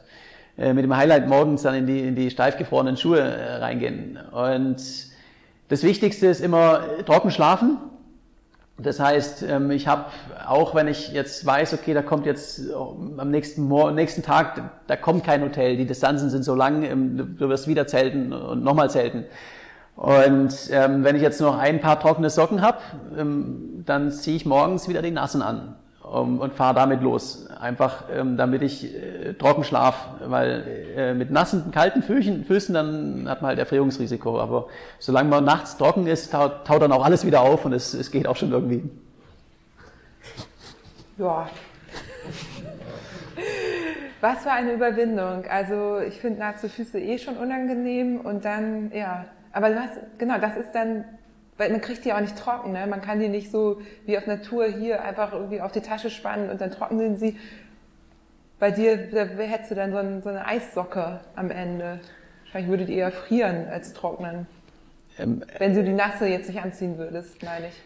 [0.56, 4.18] Äh, mit dem Highlight morgens dann in die, in die steif gefrorenen Schuhe äh, reingehen.
[4.30, 4.76] Und
[5.68, 7.78] das Wichtigste ist immer trocken schlafen
[8.78, 10.06] das heißt, ähm, ich habe,
[10.46, 14.96] auch wenn ich jetzt weiß, okay, da kommt jetzt äh, am nächsten, nächsten Tag, da
[14.96, 18.90] kommt kein Hotel, die Distanzen sind so lang, ähm, du wirst wieder zelten und nochmal
[18.90, 19.24] zelten.
[19.96, 22.78] Und ähm, wenn ich jetzt noch ein paar trockene Socken habe,
[23.16, 27.48] ähm, dann ziehe ich morgens wieder die nassen an um, und fahre damit los.
[27.50, 30.64] Einfach ähm, damit ich äh, trocken schlaf, weil
[30.96, 34.38] äh, mit nassen, kalten Füßen, Füßen dann hat man halt Erfrierungsrisiko.
[34.38, 37.92] Aber solange man nachts trocken ist, taut, taut dann auch alles wieder auf und es,
[37.94, 38.88] es geht auch schon irgendwie.
[41.18, 41.48] Ja.
[44.20, 45.44] Was für eine Überwindung.
[45.50, 49.24] Also ich finde nasse Füße eh schon unangenehm und dann, ja.
[49.52, 51.04] Aber was, genau, das ist dann
[51.58, 52.86] weil man kriegt die auch nicht trocken, ne?
[52.86, 56.50] man kann die nicht so wie auf Natur hier einfach irgendwie auf die Tasche spannen
[56.50, 57.38] und dann trocknen sie.
[58.58, 62.00] Bei dir da hättest du dann so, ein, so eine Eissocke am Ende.
[62.44, 64.46] Wahrscheinlich würde die eher frieren als trocknen.
[65.18, 67.82] Ähm, Wenn du die nasse jetzt nicht anziehen würdest, meine ich.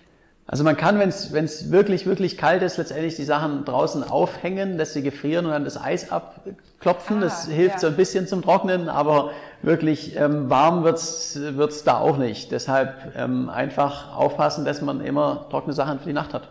[0.51, 4.92] Also man kann, wenn es wirklich, wirklich kalt ist, letztendlich die Sachen draußen aufhängen, dass
[4.92, 7.18] sie gefrieren und dann das Eis abklopfen.
[7.18, 7.78] Ah, das hilft ja.
[7.78, 9.30] so ein bisschen zum Trocknen, aber
[9.62, 12.51] wirklich ähm, warm wird's wird's da auch nicht.
[12.51, 16.48] Deshalb ähm, einfach aufpassen, dass man immer trockene Sachen für die Nacht hat.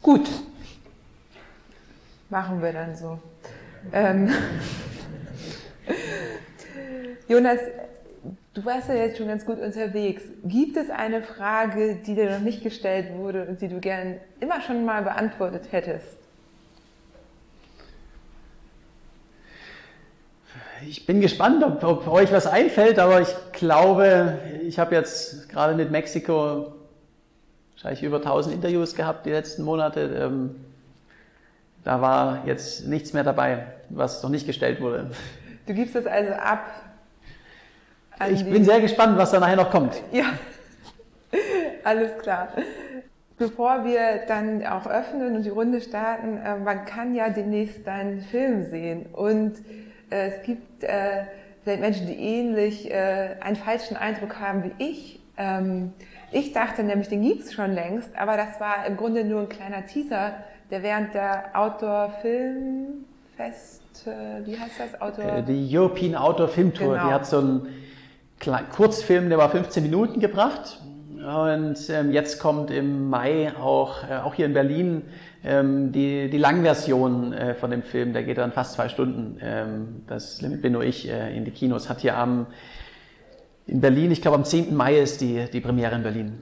[0.00, 0.26] Gut.
[2.30, 3.18] Machen wir dann so.
[3.92, 4.32] Ähm
[7.28, 7.58] Jonas,
[8.54, 10.22] Du warst ja jetzt schon ganz gut unterwegs.
[10.44, 14.60] Gibt es eine Frage, die dir noch nicht gestellt wurde und die du gern immer
[14.60, 16.16] schon mal beantwortet hättest?
[20.86, 25.74] Ich bin gespannt, ob, ob euch was einfällt, aber ich glaube, ich habe jetzt gerade
[25.74, 26.74] mit Mexiko
[27.72, 30.00] wahrscheinlich über 1000 Interviews gehabt die letzten Monate.
[30.00, 30.54] Ähm,
[31.82, 35.10] da war jetzt nichts mehr dabei, was noch nicht gestellt wurde.
[35.66, 36.60] Du gibst es also ab,
[38.30, 40.02] ich bin sehr gespannt, was da nachher noch kommt.
[40.12, 40.26] Ja,
[41.82, 42.48] alles klar.
[43.36, 48.20] Bevor wir dann auch öffnen und die Runde starten, äh, man kann ja demnächst deinen
[48.20, 49.06] Film sehen.
[49.12, 49.54] Und
[50.10, 51.24] äh, es gibt äh,
[51.64, 55.20] vielleicht Menschen, die ähnlich äh, einen falschen Eindruck haben wie ich.
[55.36, 55.92] Ähm,
[56.30, 59.84] ich dachte nämlich, den gibt's schon längst, aber das war im Grunde nur ein kleiner
[59.86, 60.34] Teaser,
[60.70, 63.04] der während der Outdoor Film
[63.36, 65.00] Fest, äh, wie heißt das?
[65.00, 65.42] Outdoor?
[65.42, 67.08] Die European Outdoor Film Tour, genau.
[67.08, 67.68] die hat so einen
[68.40, 70.80] Kurzfilm, der war 15 Minuten gebracht.
[71.24, 75.02] Und ähm, jetzt kommt im Mai auch, äh, auch hier in Berlin
[75.42, 78.12] ähm, die, die Langversion äh, von dem Film.
[78.12, 79.38] Der geht dann fast zwei Stunden.
[79.40, 81.88] Ähm, das Limit bin nur ich äh, in die Kinos.
[81.88, 82.46] Hat hier am,
[83.66, 84.76] in Berlin, ich glaube am 10.
[84.76, 86.38] Mai ist die, die Premiere in Berlin.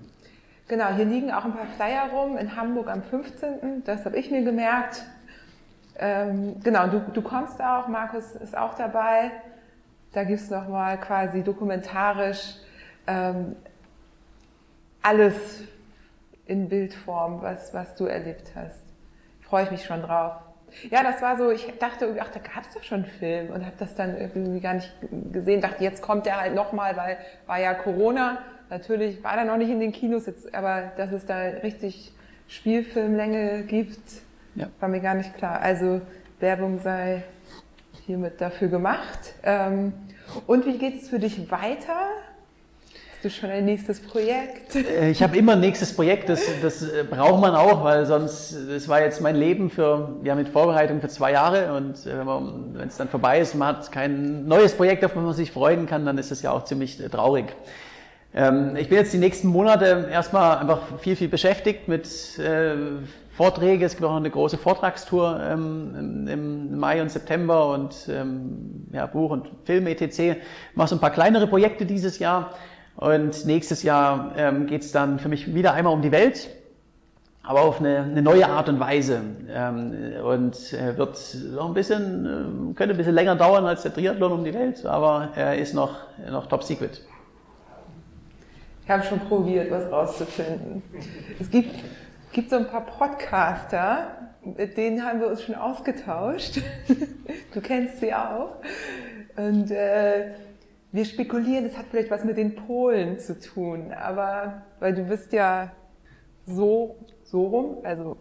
[0.67, 2.37] Genau, hier liegen auch ein paar Flyer rum.
[2.37, 3.85] In Hamburg am 15.
[3.85, 5.05] Das habe ich mir gemerkt.
[5.97, 9.31] Ähm, genau, du, du kommst auch, Markus ist auch dabei.
[10.13, 12.57] Da gibt es nochmal quasi dokumentarisch
[13.07, 13.57] ähm,
[15.01, 15.65] alles
[16.47, 18.85] in Bildform, was, was du erlebt hast.
[19.41, 20.35] Freue ich mich schon drauf.
[20.91, 23.65] Ja, das war so, ich dachte, ach, da gab es doch schon einen Film und
[23.65, 24.93] habe das dann irgendwie gar nicht
[25.33, 25.61] gesehen.
[25.61, 28.39] Dachte, jetzt kommt der halt nochmal, weil war ja Corona.
[28.71, 32.13] Natürlich war er noch nicht in den Kinos, jetzt, aber dass es da richtig
[32.49, 34.23] Spielfilmlänge gibt,
[34.55, 34.69] ja.
[34.81, 35.61] War mir gar nicht klar.
[35.61, 36.03] Also
[36.41, 37.23] Werbung sei
[38.07, 39.35] hiermit dafür gemacht.
[39.43, 39.93] Ähm,
[40.47, 42.09] und wie geht es für dich weiter?
[43.13, 44.75] Hast du schon ein nächstes Projekt?
[44.75, 48.57] Äh, ich habe immer ein nächstes Projekt, das, das äh, braucht man auch, weil sonst,
[48.69, 52.89] das war jetzt mein Leben für, ja mit Vorbereitung für zwei Jahre und äh, wenn
[52.89, 56.05] es dann vorbei ist, man hat kein neues Projekt, auf das man sich freuen kann,
[56.05, 57.47] dann ist das ja auch ziemlich traurig.
[58.35, 62.09] Ähm, ich bin jetzt die nächsten Monate erstmal einfach viel, viel beschäftigt mit
[63.33, 63.87] Vorträge.
[63.87, 69.07] Es gibt auch noch eine große Vortragstour ähm, im Mai und September und ähm, ja,
[69.07, 70.19] Buch und Film etc.
[70.19, 70.37] Ich
[70.75, 72.51] mache so ein paar kleinere Projekte dieses Jahr
[72.97, 76.51] und nächstes Jahr ähm, geht es dann für mich wieder einmal um die Welt,
[77.43, 81.19] aber auf eine, eine neue Art und Weise ähm, und äh, wird
[81.55, 84.85] noch ein bisschen, äh, könnte ein bisschen länger dauern als der Triathlon um die Welt,
[84.85, 85.97] aber er ist noch,
[86.31, 87.01] noch top secret.
[88.85, 90.83] Ich habe schon probiert, was rauszufinden.
[91.41, 91.77] Es gibt
[92.33, 96.61] gibt so ein paar Podcaster, mit denen haben wir uns schon ausgetauscht.
[97.55, 98.57] du kennst sie auch.
[99.37, 100.33] Und äh,
[100.91, 105.33] wir spekulieren, es hat vielleicht was mit den Polen zu tun, aber weil du bist
[105.33, 105.71] ja
[106.47, 108.17] so, so rum, also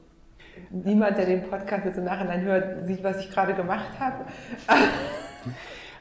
[0.70, 4.26] niemand, der den Podcast jetzt im Nachhinein hört, sieht, was ich gerade gemacht habe.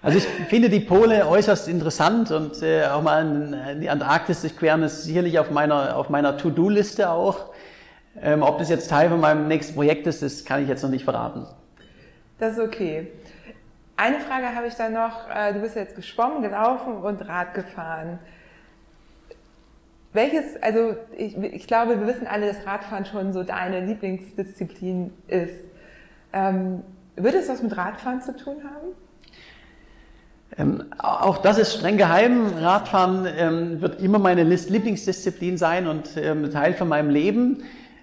[0.03, 4.83] Also ich finde die Pole äußerst interessant und äh, auch mal in die Antarktis durchqueren
[4.83, 7.51] ist sicherlich auf meiner, auf meiner To-Do-Liste auch.
[8.23, 10.91] Ähm, ob das jetzt Teil von meinem nächsten Projekt ist, das kann ich jetzt noch
[10.91, 11.47] nicht verraten.
[12.39, 13.09] Das ist okay.
[13.97, 15.29] Eine Frage habe ich dann noch.
[15.35, 18.19] Äh, du bist jetzt geschwommen, gelaufen und Rad gefahren.
[20.13, 25.55] Welches, also ich, ich glaube, wir wissen alle, dass Radfahren schon so deine Lieblingsdisziplin ist.
[26.33, 26.83] Ähm,
[27.17, 28.89] wird es was mit Radfahren zu tun haben?
[30.59, 32.47] Ähm, auch das ist streng geheim.
[32.59, 37.63] Radfahren ähm, wird immer meine Lieblingsdisziplin sein und ähm, Teil von meinem Leben.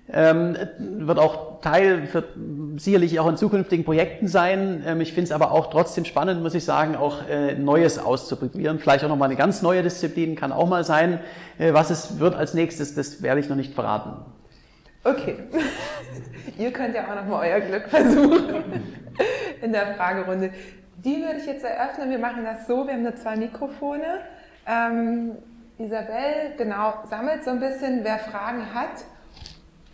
[0.09, 2.29] Ähm, wird auch Teil, wird
[2.77, 4.83] sicherlich auch in zukünftigen Projekten sein.
[4.85, 8.79] Ähm, ich finde es aber auch trotzdem spannend, muss ich sagen, auch äh, Neues auszuprobieren.
[8.79, 11.19] Vielleicht auch nochmal eine ganz neue Disziplin kann auch mal sein.
[11.57, 14.23] Äh, was es wird als nächstes, das werde ich noch nicht verraten.
[15.03, 15.39] Okay.
[16.57, 18.63] Ihr könnt ja auch nochmal euer Glück versuchen
[19.61, 20.51] in der Fragerunde.
[21.03, 22.09] Die würde ich jetzt eröffnen.
[22.09, 24.21] Wir machen das so, wir haben nur zwei Mikrofone.
[24.65, 25.33] Ähm,
[25.77, 29.03] Isabel, genau, sammelt so ein bisschen, wer Fragen hat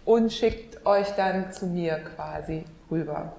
[0.05, 3.33] und schickt euch dann zu mir quasi rüber.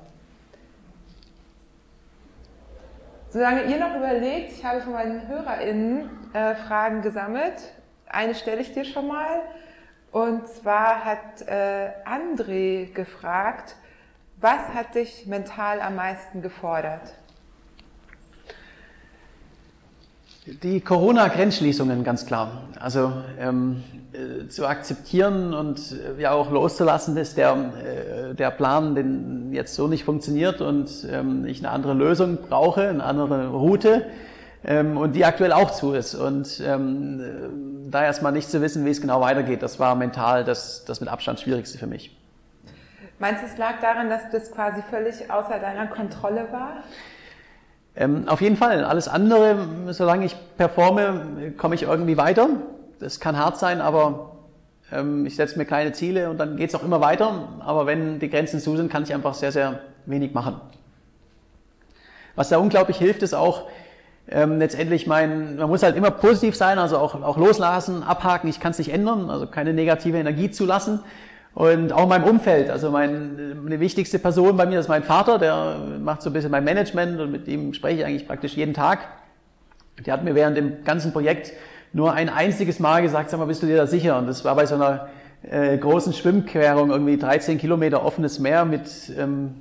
[3.31, 7.75] Solange ihr noch überlegt, ich habe von meinen HörerInnen äh, Fragen gesammelt.
[8.07, 9.43] Eine stelle ich dir schon mal.
[10.12, 13.75] Und zwar hat äh, André gefragt,
[14.37, 17.15] was hat dich mental am meisten gefordert?
[20.47, 22.64] Die Corona-Grenzschließungen, ganz klar.
[22.78, 23.82] Also ähm,
[24.12, 29.74] äh, zu akzeptieren und äh, ja auch loszulassen, dass der, äh, der Plan den jetzt
[29.74, 34.05] so nicht funktioniert und ähm, ich eine andere Lösung brauche, eine andere Route
[34.66, 36.14] ähm, und die aktuell auch zu ist.
[36.14, 40.45] Und ähm, äh, da erstmal nicht zu wissen, wie es genau weitergeht, das war mental
[40.45, 42.14] das, das mit Abstand Schwierigste für mich.
[43.18, 46.82] Meinst du, es lag daran, dass das quasi völlig außer deiner Kontrolle war?
[47.97, 48.84] Ähm, auf jeden Fall.
[48.84, 49.57] Alles andere,
[49.90, 52.49] solange ich performe, komme ich irgendwie weiter.
[52.99, 54.32] Das kann hart sein, aber
[54.92, 57.49] ähm, ich setze mir kleine Ziele und dann geht es auch immer weiter.
[57.61, 60.61] Aber wenn die Grenzen zu sind, kann ich einfach sehr, sehr wenig machen.
[62.34, 63.68] Was da unglaublich hilft, ist auch
[64.28, 68.59] ähm, letztendlich mein, man muss halt immer positiv sein, also auch, auch loslassen, abhaken, ich
[68.59, 71.01] kann es nicht ändern, also keine negative Energie zulassen.
[71.55, 75.38] Und auch in meinem Umfeld, also mein, eine wichtigste Person bei mir ist mein Vater,
[75.38, 78.74] der macht so ein bisschen mein Management und mit ihm spreche ich eigentlich praktisch jeden
[78.74, 79.07] Tag.
[80.05, 81.52] Die hat mir während dem ganzen Projekt
[81.92, 84.18] nur ein einziges Mal gesagt, sag mal, bist du dir da sicher?
[84.18, 85.09] Und das war bei so einer
[85.48, 89.55] äh, großen Schwimmquerung, irgendwie 13 Kilometer offenes Meer mit, ähm,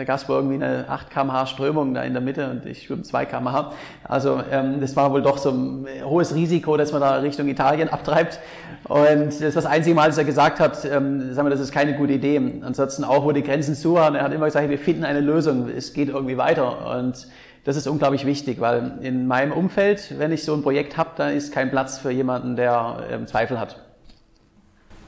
[0.00, 2.84] da gab es wohl irgendwie eine 8 kmh Strömung da in der Mitte und ich
[2.84, 3.72] schwimme 2 kmh.
[4.02, 7.90] Also ähm, das war wohl doch so ein hohes Risiko, dass man da Richtung Italien
[7.90, 8.40] abtreibt.
[8.84, 11.70] Und das ist das einzige Mal, dass er gesagt hat, ähm, sagen wir, das ist
[11.70, 12.40] keine gute Idee.
[12.62, 15.68] Ansonsten auch, wo die Grenzen zu waren, er hat immer gesagt, wir finden eine Lösung,
[15.68, 16.96] es geht irgendwie weiter.
[16.96, 17.28] Und
[17.64, 21.36] das ist unglaublich wichtig, weil in meinem Umfeld, wenn ich so ein Projekt habe, dann
[21.36, 23.89] ist kein Platz für jemanden, der ähm, Zweifel hat.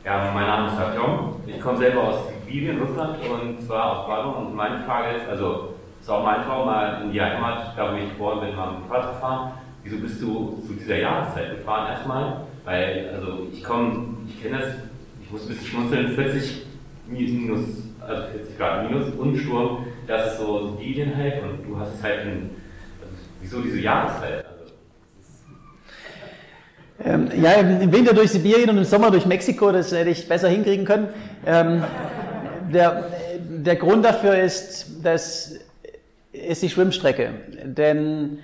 [0.04, 1.36] Ja, mein Name ist Artyom.
[1.46, 4.46] Ich komme selber aus Sibirien, Russland und zwar aus Badum.
[4.46, 7.96] Und meine Frage ist, also ist auch mein Traum, mal in die Heimat, da wo
[7.96, 9.52] ich geboren bin, mal mit dem zu fahren.
[9.84, 12.40] Wieso bist du zu dieser Jahreszeit gefahren erstmal?
[12.64, 14.74] Weil, also ich komme, ich kenne das,
[15.22, 16.66] ich muss ein bisschen schmunzeln, 40
[17.06, 17.60] minus,
[18.00, 22.02] also 40 Grad minus und Sturm, das ist so Sibirien halt und du hast es
[22.02, 22.50] halt in,
[23.00, 24.41] also, wieso diese Jahreszeit?
[27.04, 30.48] Ähm, ja, im Winter durch Sibirien und im Sommer durch Mexiko, das hätte ich besser
[30.48, 31.08] hinkriegen können.
[31.44, 31.82] Ähm,
[32.72, 33.04] der,
[33.40, 35.58] der Grund dafür ist, dass
[36.32, 37.30] ist die Schwimmstrecke.
[37.64, 38.38] Denn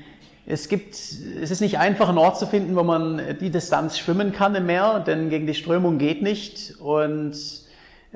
[0.46, 4.32] es gibt, es ist nicht einfach, einen Ort zu finden, wo man die Distanz schwimmen
[4.32, 7.34] kann im Meer, denn gegen die Strömung geht nicht und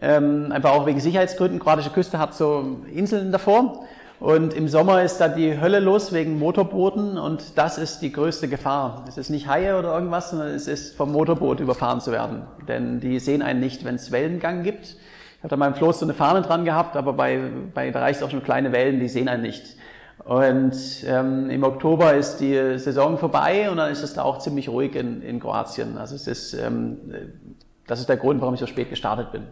[0.00, 1.58] ähm, einfach auch wegen Sicherheitsgründen.
[1.58, 3.86] Kroatische Küste hat so Inseln davor.
[4.22, 8.46] Und im Sommer ist da die Hölle los wegen Motorbooten und das ist die größte
[8.46, 9.04] Gefahr.
[9.08, 12.42] Es ist nicht Haie oder irgendwas, sondern es ist vom Motorboot überfahren zu werden.
[12.68, 14.84] Denn die sehen einen nicht, wenn es Wellengang gibt.
[14.84, 18.22] Ich habe da meinem Floß so eine Fahne dran gehabt, aber bei, bei da reicht
[18.22, 19.74] auch schon kleine Wellen, die sehen einen nicht.
[20.24, 24.68] Und ähm, im Oktober ist die Saison vorbei und dann ist es da auch ziemlich
[24.68, 25.98] ruhig in, in Kroatien.
[25.98, 26.96] Also es ist, ähm,
[27.88, 29.42] das ist der Grund, warum ich so spät gestartet bin.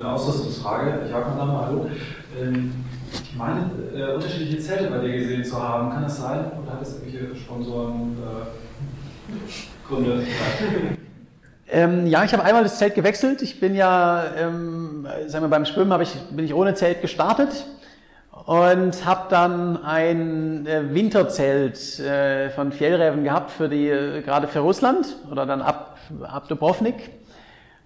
[0.00, 1.02] Eine Ausrüstungsfrage.
[1.06, 1.90] Ich habe meinen Namen, hallo.
[2.42, 2.72] Ähm
[3.12, 5.90] ich meine, äh, unterschiedliche Zelte bei dir gesehen zu haben.
[5.90, 6.52] Kann das sein?
[6.62, 10.24] Oder hat das irgendwelche Sponsoren äh, Gründe?
[11.72, 13.42] Ähm, ja, ich habe einmal das Zelt gewechselt.
[13.42, 17.64] Ich bin ja, ähm, sagen wir beim Schwimmen ich, bin ich ohne Zelt gestartet
[18.44, 24.58] und habe dann ein äh, Winterzelt äh, von Fjellräven gehabt für die äh, gerade für
[24.58, 27.10] Russland oder dann ab, ab Dubrovnik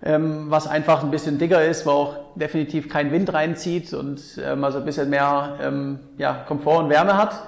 [0.05, 4.63] ähm, was einfach ein bisschen dicker ist, wo auch definitiv kein Wind reinzieht und ähm,
[4.63, 7.43] also ein bisschen mehr ähm, ja, Komfort und Wärme hat.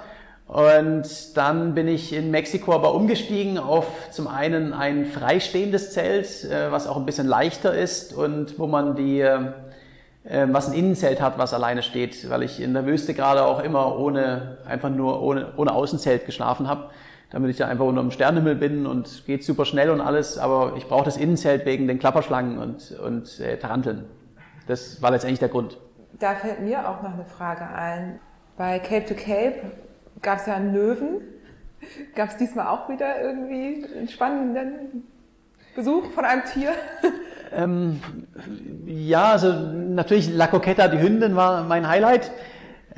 [0.47, 1.05] Und
[1.35, 6.87] dann bin ich in Mexiko aber umgestiegen auf zum einen ein freistehendes Zelt, äh, was
[6.87, 9.51] auch ein bisschen leichter ist und wo man die, äh,
[10.23, 13.99] was ein Innenzelt hat, was alleine steht, weil ich in der Wüste gerade auch immer
[13.99, 16.89] ohne, einfach nur ohne, ohne Außenzelt geschlafen habe
[17.29, 20.73] damit ich da einfach unter dem Sternenhimmel bin und geht super schnell und alles, aber
[20.77, 24.05] ich brauche das Innenzelt wegen den Klapperschlangen und, und äh, Taranteln.
[24.67, 25.77] Das war letztendlich der Grund.
[26.19, 28.19] Da fällt mir auch noch eine Frage ein.
[28.57, 29.71] Bei Cape to Cape
[30.21, 31.21] gab es ja einen Löwen.
[32.15, 35.03] Gab es diesmal auch wieder irgendwie einen spannenden
[35.75, 36.71] Besuch von einem Tier?
[37.53, 38.01] Ähm,
[38.85, 42.31] ja, also natürlich La Coqueta, die Hündin, war mein Highlight.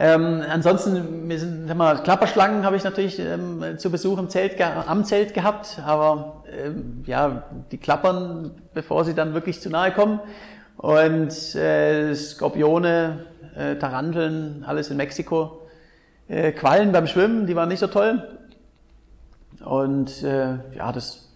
[0.02, 4.60] Ähm, ansonsten, wir sind, sag mal, Klapperschlangen habe ich natürlich ähm, zu Besuch im Zelt,
[4.62, 10.22] am Zelt gehabt, aber ähm, ja, die klappern, bevor sie dann wirklich zu nahe kommen.
[10.78, 13.26] Und äh, Skorpione,
[13.58, 15.68] äh, Taranteln, alles in Mexiko.
[16.30, 18.40] Äh, Quallen beim Schwimmen, die waren nicht so toll.
[19.66, 21.28] Und äh, ja, das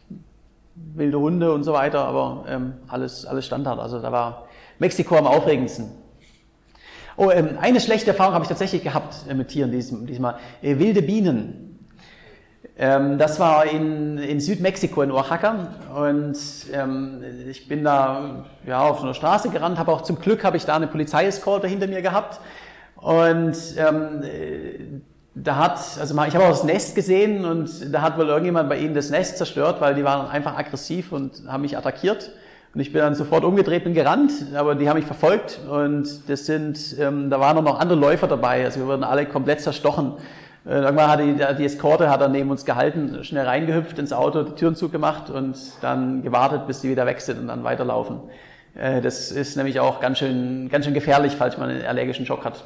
[0.75, 3.79] wilde Hunde und so weiter, aber ähm, alles, alles Standard.
[3.79, 4.47] Also da war
[4.79, 6.02] Mexiko am aufregendsten.
[7.15, 10.35] Oh, ähm, eine schlechte Erfahrung habe ich tatsächlich gehabt äh, mit Tieren diesem, diesmal.
[10.61, 11.79] Äh, wilde Bienen.
[12.75, 15.75] Ähm, das war in, in Südmexiko, in Oaxaca.
[15.95, 16.37] Und
[16.73, 20.57] ähm, ich bin da ja, auf so einer Straße gerannt, habe auch zum Glück habe
[20.57, 22.39] ich da eine Polizeieskorte hinter mir gehabt.
[22.95, 25.01] Und ähm, äh,
[25.35, 28.77] da hat, also ich habe auch das Nest gesehen und da hat wohl irgendjemand bei
[28.77, 32.31] ihnen das Nest zerstört, weil die waren einfach aggressiv und haben mich attackiert.
[32.73, 36.47] Und ich bin dann sofort umgedreht, bin gerannt, aber die haben mich verfolgt und das
[36.47, 40.13] sind, ähm, da waren noch andere Läufer dabei, also wir wurden alle komplett zerstochen.
[40.65, 44.41] Äh, irgendwann hat die, die Eskorte hat er neben uns gehalten, schnell reingehüpft ins Auto,
[44.41, 48.21] die Türen zugemacht und dann gewartet, bis die wieder weg sind und dann weiterlaufen.
[48.73, 52.43] Äh, das ist nämlich auch ganz schön, ganz schön gefährlich, falls man einen allergischen Schock
[52.43, 52.63] hat.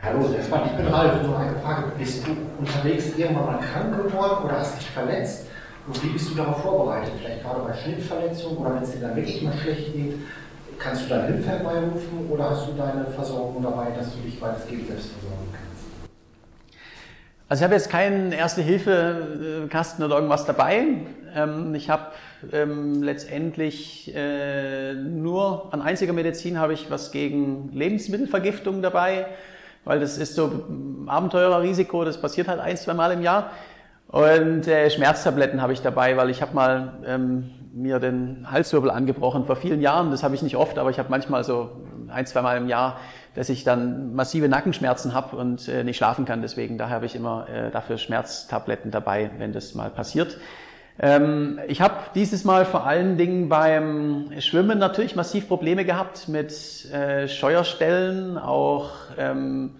[0.00, 1.22] Hallo, erstmal, ich bin Ralf.
[1.26, 1.92] Nur eine Frage.
[1.98, 5.46] Bist du unterwegs irgendwann mal krank geworden oder hast dich verletzt?
[5.86, 7.12] Und wie bist du darauf vorbereitet?
[7.20, 10.14] Vielleicht gerade bei Schnittverletzungen oder wenn es dir dann wirklich mal schlecht geht,
[10.78, 14.86] kannst du dann Hilfe herbeirufen oder hast du deine Versorgung dabei, dass du dich weitestgehend
[14.86, 15.84] selbst versorgen kannst?
[17.48, 20.86] Also ich habe jetzt keinen Erste-Hilfe-Kasten oder irgendwas dabei.
[21.34, 22.06] Ähm, ich habe
[22.52, 29.26] ähm, letztendlich äh, nur an einziger Medizin habe ich was gegen Lebensmittelvergiftung dabei.
[29.84, 30.64] weil das ist so
[31.06, 33.50] Abenteurerrisiko, das passiert halt ein, zwei Mal im Jahr.
[34.14, 39.44] Und äh, Schmerztabletten habe ich dabei, weil ich habe mal ähm, mir den Halswirbel angebrochen
[39.44, 40.12] vor vielen Jahren.
[40.12, 41.70] Das habe ich nicht oft, aber ich habe manchmal so
[42.06, 43.00] ein, zwei Mal im Jahr,
[43.34, 46.42] dass ich dann massive Nackenschmerzen habe und äh, nicht schlafen kann.
[46.42, 50.38] Deswegen daher habe ich immer äh, dafür Schmerztabletten dabei, wenn das mal passiert.
[51.00, 56.52] Ähm, ich habe dieses Mal vor allen Dingen beim Schwimmen natürlich massiv Probleme gehabt mit
[56.92, 59.74] äh, Scheuerstellen, auch ähm,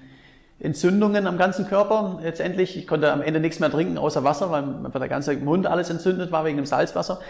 [0.64, 2.76] Entzündungen am ganzen Körper letztendlich.
[2.76, 6.32] Ich konnte am Ende nichts mehr trinken außer Wasser, weil der ganze Mund alles entzündet
[6.32, 7.20] war wegen dem Salzwasser.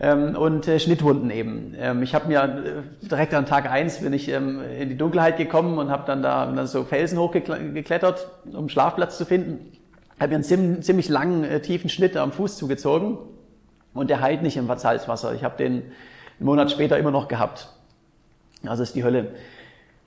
[0.00, 1.74] Ähm, und äh, Schnittwunden eben.
[1.78, 5.36] Ähm, ich habe mir äh, direkt an Tag eins bin ich ähm, in die Dunkelheit
[5.36, 9.70] gekommen und habe dann da dann so Felsen hochgeklettert, um Schlafplatz zu finden.
[10.18, 13.18] Habe mir einen ziemlich, ziemlich langen, äh, tiefen Schnitt am Fuß zugezogen
[13.94, 15.32] und der heilt nicht im Salzwasser.
[15.34, 15.84] Ich habe den einen
[16.40, 17.68] Monat später immer noch gehabt.
[18.66, 19.28] Also ist die Hölle.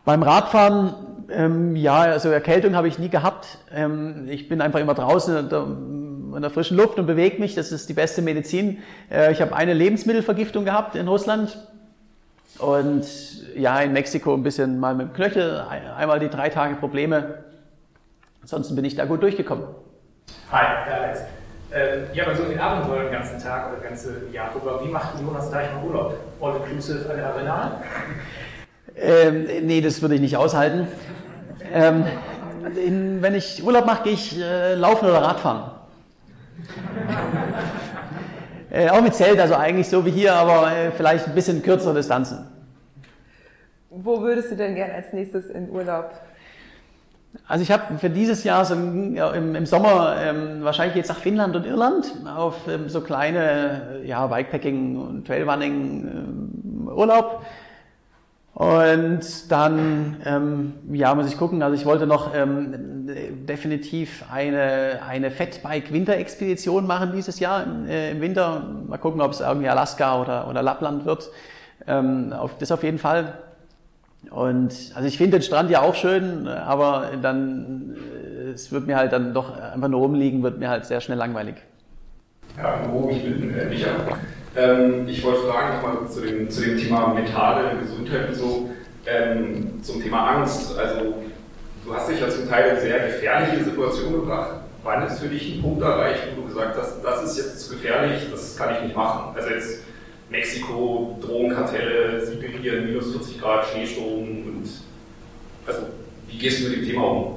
[0.07, 0.93] Beim Radfahren,
[1.29, 3.57] ähm, ja, also Erkältung habe ich nie gehabt.
[3.75, 7.55] Ähm, ich bin einfach immer draußen in der, in der frischen Luft und bewege mich.
[7.55, 8.81] Das ist die beste Medizin.
[9.11, 11.57] Äh, ich habe eine Lebensmittelvergiftung gehabt in Russland
[12.57, 13.05] und
[13.57, 15.61] ja, in Mexiko ein bisschen mal mit dem Knöchel,
[15.97, 17.39] einmal die drei Tage Probleme.
[18.41, 19.65] Ansonsten bin ich da gut durchgekommen.
[20.53, 21.19] Hi, Alex.
[21.73, 24.89] Ähm, ja, aber so den Abenteuer den ganzen Tag oder das ganze Jahr über, wie
[24.89, 26.15] macht Jonas Deichmann Urlaub?
[26.39, 27.81] All-inclusive an der Arena?
[28.99, 30.87] Ähm, nee, das würde ich nicht aushalten.
[31.73, 32.05] Ähm,
[32.75, 35.71] in, wenn ich Urlaub mache, gehe ich äh, laufen oder Radfahren.
[38.71, 41.93] äh, auch mit Zelt, also eigentlich so wie hier, aber äh, vielleicht ein bisschen kürzere
[41.93, 42.47] Distanzen.
[43.89, 46.11] Wo würdest du denn gerne als nächstes in Urlaub?
[47.47, 51.55] Also ich habe für dieses Jahr so im, im, Sommer ähm, wahrscheinlich jetzt nach Finnland
[51.55, 57.43] und Irland auf ähm, so kleine ja, Bikepacking und Trailrunning ähm, Urlaub.
[58.57, 61.61] Und dann, ähm, ja, muss ich gucken.
[61.61, 63.05] Also ich wollte noch ähm,
[63.47, 68.65] definitiv eine, eine Fatbike-Winterexpedition machen dieses Jahr äh, im Winter.
[68.87, 71.29] Mal gucken, ob es irgendwie Alaska oder, oder Lappland wird.
[71.85, 73.35] Ähm, auf, das auf jeden Fall.
[74.31, 78.95] Und also ich finde den Strand ja auch schön, aber dann, äh, es wird mir
[78.95, 81.57] halt dann doch einfach nur rumliegen, wird mir halt sehr schnell langweilig.
[82.57, 83.89] Ja, wo ich bin, äh, Micha.
[84.57, 88.69] Ähm, ich wollte fragen nochmal zu dem, zu dem Thema mentale Gesundheit und so,
[89.05, 90.75] ähm, zum Thema Angst.
[90.75, 91.13] Also
[91.85, 94.61] du hast dich ja zum Teil in sehr gefährliche Situationen gebracht.
[94.83, 97.75] Wann ist für dich ein Punkt erreicht, wo du gesagt hast, das ist jetzt zu
[97.75, 99.35] gefährlich, das kann ich nicht machen?
[99.35, 99.83] Also jetzt
[100.31, 104.63] Mexiko, Drogenkartelle, Sibirien, minus 40 Grad, Schneesturm und
[105.67, 105.81] also
[106.27, 107.36] wie gehst du mit dem Thema um?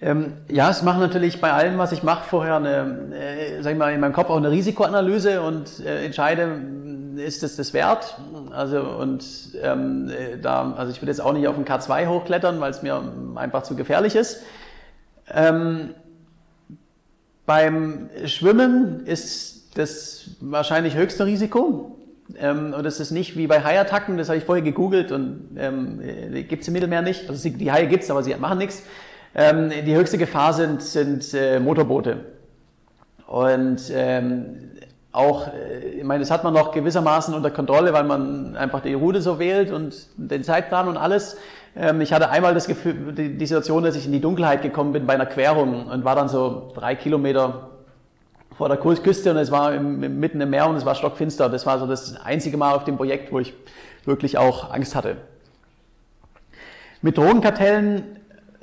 [0.00, 3.78] Ähm, ja, es macht natürlich bei allem, was ich mache, vorher eine, äh, sag ich
[3.78, 6.60] mal, in meinem Kopf auch eine Risikoanalyse und äh, entscheide,
[7.16, 8.18] ist es das wert?
[8.50, 9.24] Also und
[9.62, 12.82] ähm, äh, da, also ich würde jetzt auch nicht auf den K2 hochklettern, weil es
[12.82, 13.00] mir
[13.36, 14.42] einfach zu gefährlich ist.
[15.32, 15.94] Ähm,
[17.46, 21.96] beim Schwimmen ist das wahrscheinlich höchste Risiko.
[22.38, 26.00] Ähm, und es ist nicht wie bei Haiattacken, das habe ich vorher gegoogelt und ähm,
[26.02, 27.30] äh, gibt es im Mittelmeer nicht.
[27.30, 28.82] Also die Haie gibt es, aber sie machen nichts.
[29.38, 32.24] Ähm, die höchste Gefahr sind, sind äh, Motorboote.
[33.26, 34.70] Und ähm,
[35.12, 38.94] auch, äh, ich meine, das hat man noch gewissermaßen unter Kontrolle, weil man einfach die
[38.94, 41.36] Route so wählt und den Zeitplan und alles.
[41.76, 45.06] Ähm, ich hatte einmal das Gefühl, die, Situation, dass ich in die Dunkelheit gekommen bin
[45.06, 47.68] bei einer Querung und war dann so drei Kilometer
[48.56, 51.50] vor der Küste und es war im, mitten im Meer und es war stockfinster.
[51.50, 53.52] Das war so das einzige Mal auf dem Projekt, wo ich
[54.06, 55.18] wirklich auch Angst hatte.
[57.02, 58.16] Mit Drogenkartellen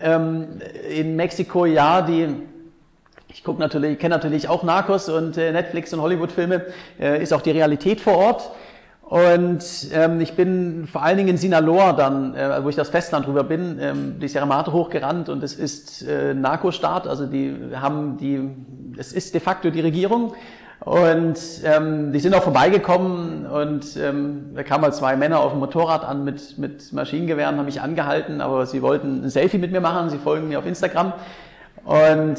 [0.03, 2.27] ähm, in Mexiko, ja, die
[3.33, 6.65] ich gucke natürlich, kenne natürlich auch Narcos und äh, Netflix und Hollywood-Filme,
[6.99, 8.51] äh, ist auch die Realität vor Ort.
[9.01, 13.25] Und ähm, ich bin vor allen Dingen in Sinaloa dann, äh, wo ich das Festland
[13.25, 18.17] drüber bin, ähm, die Sierra Madre hochgerannt und es ist äh, Narco-Staat, also die haben
[18.17, 18.49] die,
[18.97, 20.33] es ist de facto die Regierung
[20.85, 25.59] und ähm, die sind auch vorbeigekommen und ähm, da kamen halt zwei Männer auf dem
[25.59, 29.79] Motorrad an mit, mit Maschinengewehren, haben mich angehalten, aber sie wollten ein Selfie mit mir
[29.79, 31.13] machen, sie folgen mir auf Instagram.
[31.85, 32.37] Und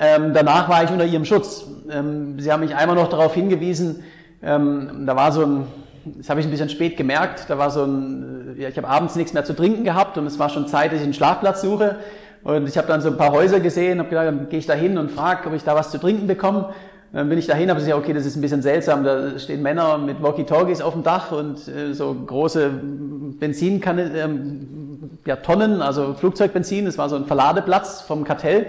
[0.00, 1.66] ähm, danach war ich unter ihrem Schutz.
[1.90, 4.04] Ähm, sie haben mich einmal noch darauf hingewiesen,
[4.44, 5.66] ähm, da war so ein,
[6.04, 9.16] das habe ich ein bisschen spät gemerkt, da war so ein, ja, ich habe abends
[9.16, 11.96] nichts mehr zu trinken gehabt und es war schon Zeit, dass ich einen Schlafplatz suche.
[12.44, 14.74] Und ich habe dann so ein paar Häuser gesehen, habe gedacht, dann gehe ich da
[14.74, 16.70] hin und frage, ob ich da was zu trinken bekomme.
[17.12, 19.04] Dann bin ich dahin, habe gesagt, okay, das ist ein bisschen seltsam.
[19.04, 22.70] Da stehen Männer mit Walkie-Talkies auf dem Dach und äh, so große
[23.38, 26.86] Benzinkannen, ähm, ja, Tonnen, also Flugzeugbenzin.
[26.86, 28.66] Das war so ein Verladeplatz vom Kartell.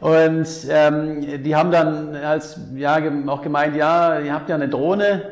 [0.00, 5.22] Und ähm, die haben dann als ja auch gemeint, ja, ihr habt ja eine Drohne.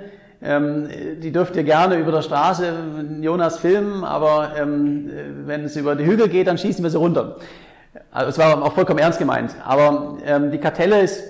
[0.42, 0.88] Ähm,
[1.22, 2.72] die dürft ihr gerne über der Straße
[3.20, 5.10] Jonas filmen, aber ähm,
[5.44, 7.36] wenn es über die Hügel geht, dann schießen wir sie runter.
[8.10, 9.54] Also es war auch vollkommen ernst gemeint.
[9.64, 11.22] Aber ähm, die Kartelle ist,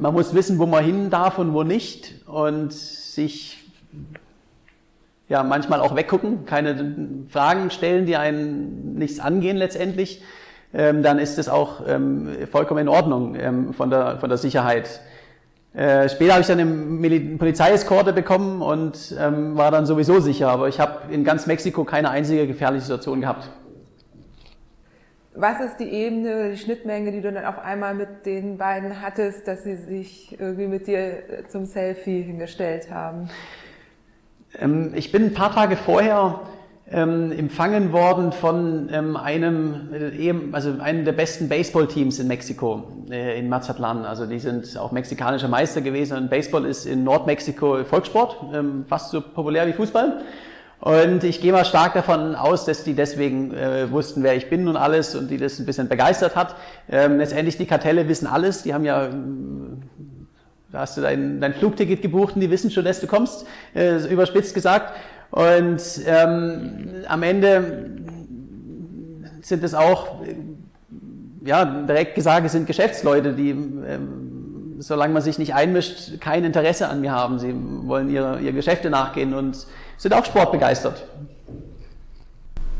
[0.00, 3.64] man muss wissen, wo man hin darf und wo nicht und sich
[5.28, 6.94] ja manchmal auch weggucken, keine
[7.28, 10.22] Fragen stellen, die einen nichts angehen letztendlich.
[10.74, 15.00] Ähm, dann ist es auch ähm, vollkommen in Ordnung ähm, von, der, von der Sicherheit.
[15.74, 20.68] Äh, später habe ich dann eine Polizeieskorte bekommen und ähm, war dann sowieso sicher, aber
[20.68, 23.48] ich habe in ganz Mexiko keine einzige gefährliche Situation gehabt.
[25.40, 29.46] Was ist die Ebene, die Schnittmenge, die du dann auf einmal mit den beiden hattest,
[29.46, 33.30] dass sie sich irgendwie mit dir zum Selfie hingestellt haben?
[34.58, 36.40] Ähm, ich bin ein paar Tage vorher
[36.90, 43.38] ähm, empfangen worden von ähm, einem, äh, also einem der besten Baseballteams in Mexiko, äh,
[43.38, 44.04] in Mazatlan.
[44.04, 49.12] Also die sind auch mexikanischer Meister gewesen und Baseball ist in Nordmexiko Volkssport, ähm, fast
[49.12, 50.20] so populär wie Fußball.
[50.80, 54.68] Und ich gehe mal stark davon aus, dass die deswegen äh, wussten, wer ich bin
[54.68, 56.54] und alles und die das ein bisschen begeistert hat.
[56.88, 58.62] Ähm, letztendlich die Kartelle wissen alles.
[58.62, 59.10] Die haben ja, äh,
[60.70, 63.44] da hast du dein, dein Flugticket gebucht und die wissen schon, dass du kommst,
[63.74, 64.94] äh, überspitzt gesagt.
[65.30, 67.90] Und ähm, am Ende
[69.42, 70.20] sind es auch,
[71.44, 74.37] ja, direkt gesagt, es sind Geschäftsleute, die ähm,
[74.78, 77.38] solange man sich nicht einmischt, kein Interesse an mir haben.
[77.38, 77.54] Sie
[77.86, 81.04] wollen ihre, ihre Geschäfte nachgehen und sind auch sportbegeistert.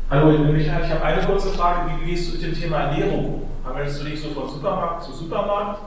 [0.09, 0.85] Hallo, ich bin Michael.
[0.85, 1.91] Ich habe eine kurze Frage.
[2.01, 3.43] Wie gehst du mit dem Thema Ernährung?
[3.63, 5.81] Handelst du dich so von Supermarkt zu Supermarkt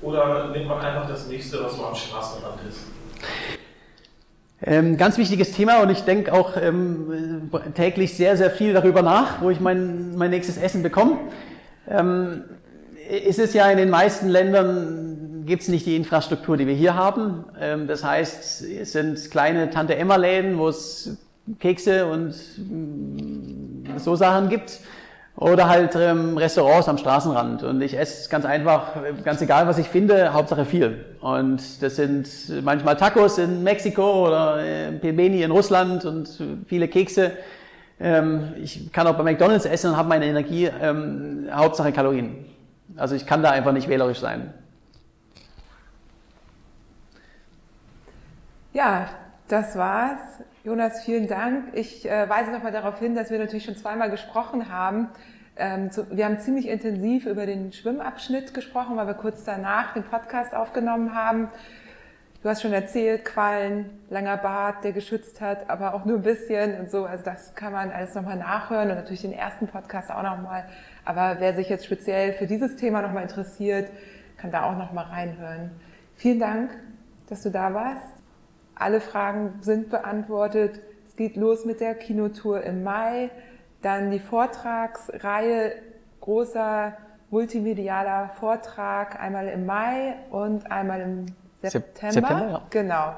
[0.00, 2.80] oder nimmt man einfach das nächste, was so am Straßenrand ist?
[4.62, 9.42] Ähm, ganz wichtiges Thema und ich denke auch ähm, täglich sehr, sehr viel darüber nach,
[9.42, 11.18] wo ich mein, mein nächstes Essen bekomme.
[11.88, 12.44] Ähm,
[13.08, 15.15] ist es ja in den meisten Ländern
[15.46, 17.44] gibt es nicht die Infrastruktur, die wir hier haben.
[17.58, 21.16] Ähm, das heißt, es sind kleine Tante-Emma-Läden, wo es
[21.60, 24.80] Kekse und mm, so Sachen gibt.
[25.36, 27.62] Oder halt ähm, Restaurants am Straßenrand.
[27.62, 31.04] Und ich esse ganz einfach, ganz egal was ich finde, Hauptsache viel.
[31.20, 32.26] Und das sind
[32.64, 36.30] manchmal Tacos in Mexiko oder äh, Pelmeni in Russland und
[36.66, 37.32] viele Kekse.
[38.00, 42.46] Ähm, ich kann auch bei McDonalds essen und habe meine Energie, ähm, Hauptsache Kalorien.
[42.96, 44.54] Also ich kann da einfach nicht wählerisch sein.
[48.76, 49.08] Ja,
[49.48, 50.20] das war's.
[50.62, 51.68] Jonas, vielen Dank.
[51.72, 55.08] Ich äh, weise nochmal darauf hin, dass wir natürlich schon zweimal gesprochen haben.
[55.56, 60.02] Ähm, zu, wir haben ziemlich intensiv über den Schwimmabschnitt gesprochen, weil wir kurz danach den
[60.02, 61.48] Podcast aufgenommen haben.
[62.42, 66.78] Du hast schon erzählt, Quallen, langer Bart, der geschützt hat, aber auch nur ein bisschen
[66.78, 67.06] und so.
[67.06, 70.66] Also das kann man alles nochmal nachhören und natürlich den ersten Podcast auch nochmal.
[71.06, 73.88] Aber wer sich jetzt speziell für dieses Thema nochmal interessiert,
[74.36, 75.70] kann da auch nochmal reinhören.
[76.14, 76.76] Vielen Dank,
[77.30, 78.15] dass du da warst.
[78.76, 80.80] Alle Fragen sind beantwortet.
[81.08, 83.30] Es geht los mit der Kinotour im Mai.
[83.80, 85.72] Dann die Vortragsreihe,
[86.20, 86.96] großer
[87.30, 91.26] multimedialer Vortrag, einmal im Mai und einmal im
[91.60, 92.12] September.
[92.12, 92.62] September ja.
[92.70, 93.14] Genau.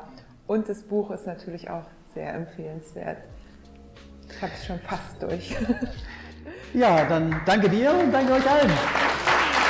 [0.46, 3.18] Und das Buch ist natürlich auch sehr empfehlenswert.
[4.30, 5.56] Ich habe es schon fast durch.
[6.72, 8.70] Ja, dann danke dir und danke euch allen.